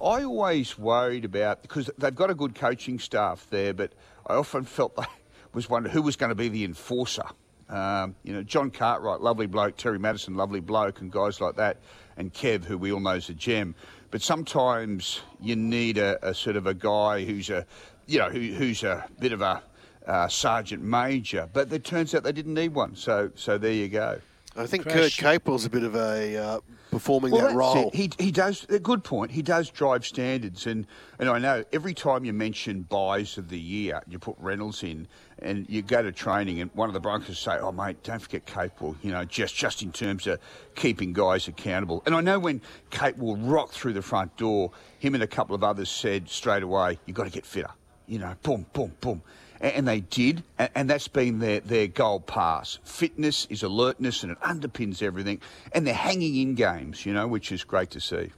I 0.00 0.22
always 0.22 0.78
worried 0.78 1.24
about 1.24 1.62
because 1.62 1.90
they've 1.98 2.14
got 2.14 2.30
a 2.30 2.34
good 2.34 2.54
coaching 2.54 2.98
staff 2.98 3.46
there, 3.50 3.74
but 3.74 3.92
I 4.26 4.34
often 4.34 4.64
felt 4.64 4.96
they 4.96 5.04
was 5.52 5.68
wondering 5.68 5.92
who 5.92 6.02
was 6.02 6.16
going 6.16 6.30
to 6.30 6.36
be 6.36 6.48
the 6.48 6.64
enforcer. 6.64 7.24
Um, 7.68 8.14
you 8.22 8.32
know, 8.32 8.42
John 8.42 8.70
Cartwright, 8.70 9.20
lovely 9.20 9.46
bloke, 9.46 9.76
Terry 9.76 9.98
Matterson, 9.98 10.34
lovely 10.34 10.60
bloke, 10.60 11.00
and 11.00 11.10
guys 11.10 11.40
like 11.40 11.56
that, 11.56 11.78
and 12.16 12.32
Kev, 12.32 12.64
who 12.64 12.78
we 12.78 12.92
all 12.92 13.00
know 13.00 13.10
is 13.10 13.28
a 13.28 13.34
gem. 13.34 13.74
But 14.10 14.22
sometimes 14.22 15.20
you 15.40 15.54
need 15.54 15.98
a, 15.98 16.18
a 16.26 16.32
sort 16.32 16.56
of 16.56 16.66
a 16.66 16.72
guy 16.72 17.24
who's 17.24 17.50
a, 17.50 17.66
you 18.06 18.18
know, 18.18 18.30
who, 18.30 18.40
who's 18.40 18.84
a 18.84 19.06
bit 19.18 19.32
of 19.32 19.42
a 19.42 19.62
uh, 20.06 20.28
sergeant 20.28 20.82
major. 20.82 21.48
But 21.52 21.70
it 21.70 21.84
turns 21.84 22.14
out 22.14 22.22
they 22.22 22.32
didn't 22.32 22.54
need 22.54 22.74
one. 22.74 22.96
So, 22.96 23.30
so 23.34 23.58
there 23.58 23.72
you 23.72 23.88
go. 23.88 24.20
I 24.56 24.66
think 24.66 24.84
Crash. 24.84 25.18
Kurt 25.18 25.42
Capewell's 25.44 25.64
a 25.64 25.70
bit 25.70 25.84
of 25.84 25.94
a 25.94 26.36
uh, 26.36 26.60
performing 26.90 27.32
well, 27.32 27.48
that 27.48 27.54
role. 27.54 27.88
It. 27.88 27.94
He 27.94 28.10
he 28.18 28.32
does 28.32 28.66
a 28.68 28.78
good 28.78 29.04
point. 29.04 29.30
He 29.30 29.42
does 29.42 29.70
drive 29.70 30.06
standards, 30.06 30.66
and 30.66 30.86
and 31.18 31.28
I 31.28 31.38
know 31.38 31.64
every 31.72 31.94
time 31.94 32.24
you 32.24 32.32
mention 32.32 32.82
buys 32.82 33.38
of 33.38 33.48
the 33.48 33.58
year, 33.58 34.02
you 34.08 34.18
put 34.18 34.36
Reynolds 34.38 34.82
in, 34.82 35.06
and 35.40 35.66
you 35.68 35.82
go 35.82 36.02
to 36.02 36.12
training, 36.12 36.60
and 36.60 36.70
one 36.74 36.88
of 36.88 36.94
the 36.94 37.00
Broncos 37.00 37.38
say, 37.38 37.58
"Oh 37.58 37.72
mate, 37.72 38.02
don't 38.02 38.20
forget 38.20 38.46
Capewell." 38.46 38.96
You 39.02 39.12
know, 39.12 39.24
just 39.24 39.54
just 39.54 39.82
in 39.82 39.92
terms 39.92 40.26
of 40.26 40.40
keeping 40.74 41.12
guys 41.12 41.46
accountable. 41.46 42.02
And 42.06 42.14
I 42.14 42.20
know 42.20 42.38
when 42.38 42.60
Capewell 42.90 43.36
rocked 43.40 43.74
through 43.74 43.92
the 43.92 44.02
front 44.02 44.36
door, 44.36 44.72
him 44.98 45.14
and 45.14 45.22
a 45.22 45.28
couple 45.28 45.54
of 45.54 45.62
others 45.62 45.88
said 45.88 46.28
straight 46.28 46.62
away, 46.62 46.92
"You 47.06 47.12
have 47.12 47.14
got 47.14 47.24
to 47.24 47.30
get 47.30 47.46
fitter." 47.46 47.70
You 48.06 48.18
know, 48.18 48.34
boom, 48.42 48.64
boom, 48.72 48.92
boom 49.00 49.22
and 49.60 49.86
they 49.86 50.00
did, 50.00 50.42
and 50.58 50.88
that's 50.88 51.08
been 51.08 51.38
their, 51.38 51.60
their 51.60 51.86
goal 51.86 52.20
pass. 52.20 52.78
Fitness 52.84 53.46
is 53.50 53.62
alertness, 53.62 54.22
and 54.22 54.32
it 54.32 54.40
underpins 54.40 55.02
everything, 55.02 55.40
and 55.72 55.86
they're 55.86 55.94
hanging 55.94 56.36
in 56.36 56.54
games, 56.54 57.04
you 57.04 57.12
know, 57.12 57.26
which 57.26 57.52
is 57.52 57.64
great 57.64 57.90
to 57.90 58.00
see. 58.00 58.32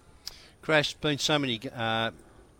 Crash, 0.62 0.94
been 0.94 1.18
so 1.18 1.38
many 1.38 1.60
uh, 1.74 2.10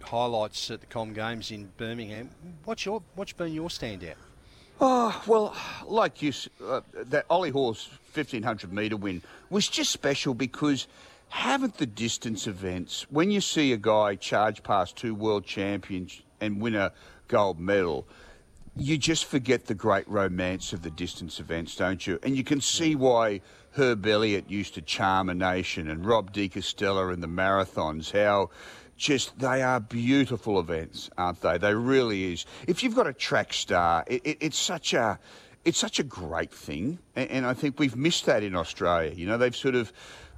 highlights 0.03 0.70
at 0.70 0.81
the 0.81 0.87
Com 0.87 1.12
Games 1.12 1.51
in 1.51 1.70
Birmingham. 1.77 2.31
What's 2.64 2.85
your 2.85 3.03
what's 3.14 3.33
been 3.33 3.53
your 3.53 3.68
standout? 3.68 4.14
Oh 4.81 5.23
well, 5.27 5.55
like 5.87 6.23
you, 6.23 6.33
uh, 6.66 6.81
that 6.94 7.27
Ollie 7.29 7.51
Hoare's 7.51 7.88
fifteen 8.05 8.42
hundred 8.42 8.73
metre 8.73 8.96
win 8.96 9.23
was 9.51 9.68
just 9.68 9.90
special 9.90 10.33
because 10.33 10.87
haven't 11.29 11.77
the 11.77 11.87
distance 11.87 12.46
events 12.46 13.07
when 13.11 13.31
you 13.31 13.40
see 13.40 13.73
a 13.73 13.77
guy 13.77 14.16
charge 14.16 14.62
past 14.62 14.96
two 14.96 15.14
world 15.14 15.44
champions 15.44 16.23
and 16.40 16.61
win 16.61 16.75
a 16.75 16.92
gold 17.29 17.61
medal 17.61 18.07
you 18.77 18.97
just 18.97 19.25
forget 19.25 19.67
the 19.67 19.75
great 19.75 20.09
romance 20.09 20.73
of 20.73 20.83
the 20.83 20.91
distance 20.91 21.41
events, 21.41 21.77
don't 21.77 22.07
you? 22.07 22.19
And 22.23 22.37
you 22.37 22.45
can 22.45 22.61
see 22.61 22.95
why 22.95 23.41
Herb 23.73 24.07
Elliott 24.07 24.51
used 24.51 24.75
to 24.75 24.83
charm 24.83 25.29
a 25.29 25.35
nation 25.35 25.89
and 25.89 26.05
Rob 26.05 26.33
De 26.33 26.49
Castella 26.49 27.13
in 27.13 27.21
the 27.21 27.29
marathons, 27.29 28.11
how 28.13 28.51
just 28.97 29.39
they 29.39 29.63
are 29.63 29.81
beautiful 29.81 30.61
events, 30.61 31.09
aren't 31.17 31.41
they? 31.41 31.57
They 31.59 31.75
really 31.75 32.33
is. 32.33 32.45
If 32.67 32.83
you've 32.83 32.95
got 32.95 33.07
a 33.07 33.13
track 33.13 33.53
star, 33.53 34.05
it, 34.07 34.21
it, 34.25 34.39
it's 34.41 34.59
such 34.59 34.93
a 34.93 35.19
it's 35.65 35.79
such 35.79 35.99
a 35.99 36.03
great 36.03 36.53
thing, 36.53 36.99
and, 37.15 37.31
and, 37.31 37.47
I 37.47 37.53
think 37.53 37.79
we've 37.79 37.97
missed 37.97 38.25
that 38.27 38.43
in 38.43 38.57
Australia. 38.57 39.13
You 39.15 39.27
know, 39.27 39.37
they've 39.37 39.55
sort 39.55 39.75
of, 39.75 39.93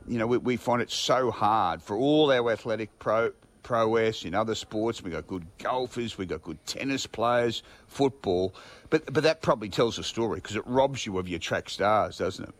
you 0.08 0.18
know, 0.18 0.26
we, 0.26 0.38
we 0.38 0.56
find 0.56 0.82
it 0.82 0.90
so 0.90 1.30
hard 1.30 1.80
for 1.80 1.96
all 1.96 2.32
our 2.32 2.50
athletic 2.50 2.98
pro 2.98 3.32
prowess 3.62 4.24
in 4.24 4.34
other 4.34 4.54
sports. 4.54 5.02
We've 5.02 5.12
got 5.12 5.26
good 5.26 5.46
golfers, 5.58 6.18
we've 6.18 6.28
got 6.28 6.42
good 6.42 6.64
tennis 6.66 7.06
players, 7.06 7.62
football. 7.86 8.54
But, 8.90 9.12
but 9.12 9.22
that 9.22 9.42
probably 9.42 9.68
tells 9.68 9.98
a 9.98 10.02
story 10.02 10.36
because 10.36 10.56
it 10.56 10.66
robs 10.66 11.06
you 11.06 11.18
of 11.18 11.28
your 11.28 11.38
track 11.38 11.70
stars, 11.70 12.18
doesn't 12.18 12.48
it? 12.48 12.54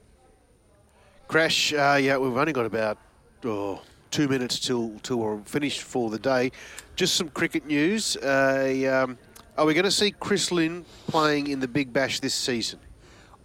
Crash, 1.29 1.73
uh, 1.73 1.99
yeah, 2.01 2.17
we've 2.17 2.37
only 2.37 2.53
got 2.53 2.67
about 2.67 2.99
oh, 3.45 3.81
two 4.11 4.29
minutes 4.29 4.59
till, 4.59 4.99
till 5.03 5.19
we're 5.19 5.41
finished 5.45 5.83
for 5.83 6.11
the 6.11 6.19
day. 6.19 6.53
Just 6.97 7.17
some 7.17 7.29
cricket 7.29 7.67
news. 7.67 8.17
Uh, 8.17 9.05
um, 9.05 9.19
are 9.57 9.67
we 9.67 9.75
going 9.75 9.85
to 9.85 9.91
see 9.91 10.11
Chris 10.11 10.53
Lynn 10.53 10.85
playing 11.09 11.49
in 11.49 11.61
the 11.61 11.69
Big 11.69 11.93
Bash 11.93 12.21
this 12.21 12.35
season? 12.35 12.79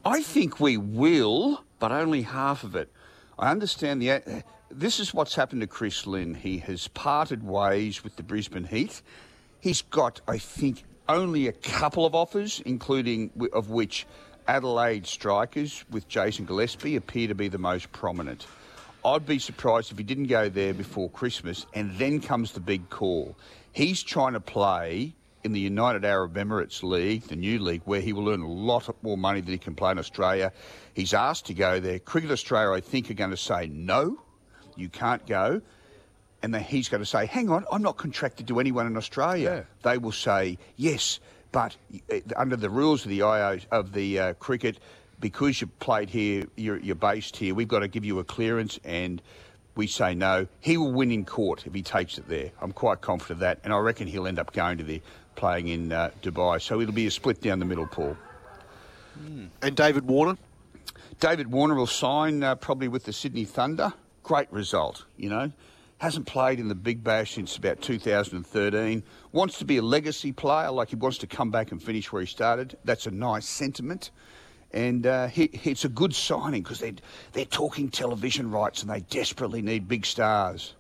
I 0.06 0.22
think 0.22 0.60
we 0.60 0.78
will, 0.78 1.64
but 1.80 1.92
only 1.92 2.22
half 2.22 2.64
of 2.64 2.76
it. 2.76 2.92
I 3.38 3.52
understand 3.52 4.02
the 4.02 4.44
this 4.70 5.00
is 5.00 5.14
what's 5.14 5.36
happened 5.36 5.62
to 5.62 5.68
Chris 5.68 6.06
Lynn. 6.06 6.34
He 6.34 6.58
has 6.60 6.88
parted 6.90 7.44
ways 7.44 8.04
with 8.04 8.16
the 8.16 8.24
Brisbane 8.24 8.66
Heat. 8.66 9.02
He's 9.60 9.82
got, 9.82 10.22
I 10.28 10.38
think, 10.38 10.84
only 11.10 11.48
a 11.48 11.54
couple 11.54 12.06
of 12.06 12.14
offers, 12.14 12.62
including 12.66 13.32
of 13.54 13.70
which 13.70 14.06
Adelaide 14.48 15.08
strikers 15.08 15.86
with 15.90 16.08
Jason 16.08 16.46
Gillespie 16.46 16.96
appear 16.96 17.28
to 17.28 17.36
be 17.36 17.48
the 17.48 17.58
most 17.58 17.92
prominent. 17.92 18.46
I'd 19.06 19.26
be 19.26 19.40
surprised 19.40 19.92
if 19.92 19.98
he 19.98 20.04
didn't 20.04 20.28
go 20.28 20.50
there 20.50 20.74
before 20.74 21.10
Christmas, 21.10 21.66
and 21.74 21.98
then 21.98 22.20
comes 22.20 22.52
the 22.52 22.60
big 22.60 22.90
call. 22.90 23.38
He's 23.72 24.04
trying 24.04 24.34
to 24.34 24.42
play 24.42 25.16
in 25.44 25.54
the 25.54 25.60
United 25.60 26.04
Arab 26.04 26.34
Emirates 26.34 26.84
League, 26.84 27.24
the 27.24 27.36
new 27.36 27.60
league, 27.60 27.84
where 27.86 28.02
he 28.02 28.12
will 28.12 28.30
earn 28.30 28.42
a 28.42 28.52
lot 28.52 28.94
more 29.02 29.18
money 29.18 29.40
than 29.40 29.52
he 29.52 29.58
can 29.58 29.76
play 29.76 29.92
in 29.92 30.00
Australia. 30.00 30.52
He's 30.94 31.14
asked 31.14 31.46
to 31.46 31.54
go 31.54 31.80
there. 31.80 32.00
Cricket 32.00 32.32
Australia, 32.32 32.76
I 32.76 32.82
think, 32.82 33.10
are 33.10 33.14
going 33.14 33.32
to 33.32 33.38
say 33.38 33.68
no 33.68 34.20
you 34.78 34.90
can't 34.90 35.26
go. 35.26 35.62
And 36.44 36.54
then 36.54 36.62
he's 36.62 36.88
going 36.88 37.02
to 37.02 37.06
say, 37.06 37.26
hang 37.26 37.50
on, 37.50 37.66
I'm 37.72 37.82
not 37.82 37.98
contracted 37.98 38.48
to 38.50 38.60
anyone 38.60 38.86
in 38.86 38.96
Australia. 38.96 39.66
Yeah. 39.84 39.92
They 39.92 39.98
will 39.98 40.12
say, 40.12 40.58
yes, 40.76 41.20
but 41.52 41.76
uh, 42.12 42.20
under 42.36 42.56
the 42.56 42.70
rules 42.70 43.04
of 43.04 43.10
the 43.10 43.24
IO, 43.24 43.60
of 43.72 43.94
the 43.94 44.20
uh, 44.20 44.34
cricket, 44.34 44.80
because 45.20 45.60
you 45.62 45.68
played 45.68 46.10
here, 46.10 46.46
you're, 46.56 46.78
you're 46.78 46.96
based 46.96 47.36
here, 47.36 47.56
we've 47.56 47.68
got 47.68 47.80
to 47.80 47.88
give 47.88 48.06
you 48.06 48.20
a 48.20 48.24
clearance 48.24 48.80
and 48.84 49.22
we 49.76 49.88
say 49.88 50.14
no. 50.14 50.48
He 50.60 50.78
will 50.78 50.92
win 50.92 51.12
in 51.12 51.26
court 51.26 51.66
if 51.66 51.74
he 51.74 51.82
takes 51.82 52.18
it 52.18 52.28
there. 52.28 52.52
I'm 52.62 52.72
quite 52.72 53.02
confident 53.02 53.38
of 53.38 53.40
that. 53.40 53.60
And 53.64 53.74
I 53.74 53.78
reckon 53.78 54.08
he'll 54.08 54.28
end 54.28 54.40
up 54.40 54.54
going 54.54 54.78
to 54.78 54.84
the 54.84 55.02
playing 55.36 55.68
in 55.68 55.92
uh, 55.92 56.12
Dubai. 56.22 56.62
So 56.62 56.82
it'll 56.82 56.94
be 56.94 57.08
a 57.08 57.12
split 57.12 57.42
down 57.42 57.60
the 57.60 57.66
middle, 57.66 57.88
Paul. 57.88 58.18
Mm. 59.20 59.50
And 59.62 59.76
David 59.76 60.06
Warner? 60.06 60.38
David 61.20 61.52
Warner 61.52 61.76
will 61.76 61.88
sign 61.88 62.44
uh, 62.44 62.56
probably 62.56 62.88
with 62.88 63.06
the 63.06 63.14
Sydney 63.14 63.46
Thunder 63.46 63.94
great 64.28 64.52
result, 64.52 65.06
you 65.16 65.30
know. 65.30 65.52
Hasn't 66.00 66.28
played 66.28 66.60
in 66.60 66.68
the 66.68 66.76
Big 66.76 67.04
Bash 67.04 67.34
since 67.34 67.56
about 67.56 67.82
2013. 67.82 69.02
Wants 69.32 69.58
to 69.60 69.66
be 69.66 69.78
a 69.78 69.82
legacy 69.82 70.32
player, 70.32 70.70
like 70.70 70.90
he 70.90 70.96
wants 70.96 71.18
to 71.20 71.28
come 71.28 71.50
back 71.50 71.72
and 71.72 71.82
finish 71.82 72.12
where 72.12 72.22
he 72.22 72.28
started. 72.28 72.78
That's 72.84 73.08
a 73.08 73.12
nice 73.12 73.48
sentiment. 73.48 74.12
And 74.74 75.08
uh, 75.08 75.28
he, 75.28 75.46
it's 75.64 75.86
a 75.86 75.90
good 75.90 76.14
signing 76.14 76.62
because 76.62 76.80
they're, 76.80 76.92
they're 77.32 77.46
talking 77.46 77.90
television 77.90 78.52
rights 78.52 78.82
and 78.82 78.92
they 78.92 79.00
desperately 79.00 79.62
need 79.62 79.88
big 79.88 80.06
stars. 80.06 80.76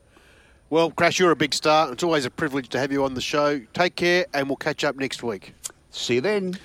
Well, 0.70 0.92
Crash, 0.92 1.18
you're 1.18 1.32
a 1.32 1.36
big 1.36 1.54
star. 1.54 1.94
It's 1.94 2.04
always 2.04 2.26
a 2.26 2.30
privilege 2.30 2.68
to 2.70 2.80
have 2.80 2.92
you 2.92 3.06
on 3.06 3.14
the 3.14 3.22
show. 3.22 3.62
Take 3.74 3.96
care, 3.96 4.26
and 4.34 4.50
we'll 4.50 4.58
catch 4.58 4.84
up 4.84 4.98
next 4.98 5.24
week. 5.24 5.54
See 5.92 6.16
you 6.16 6.22
then. 6.22 6.60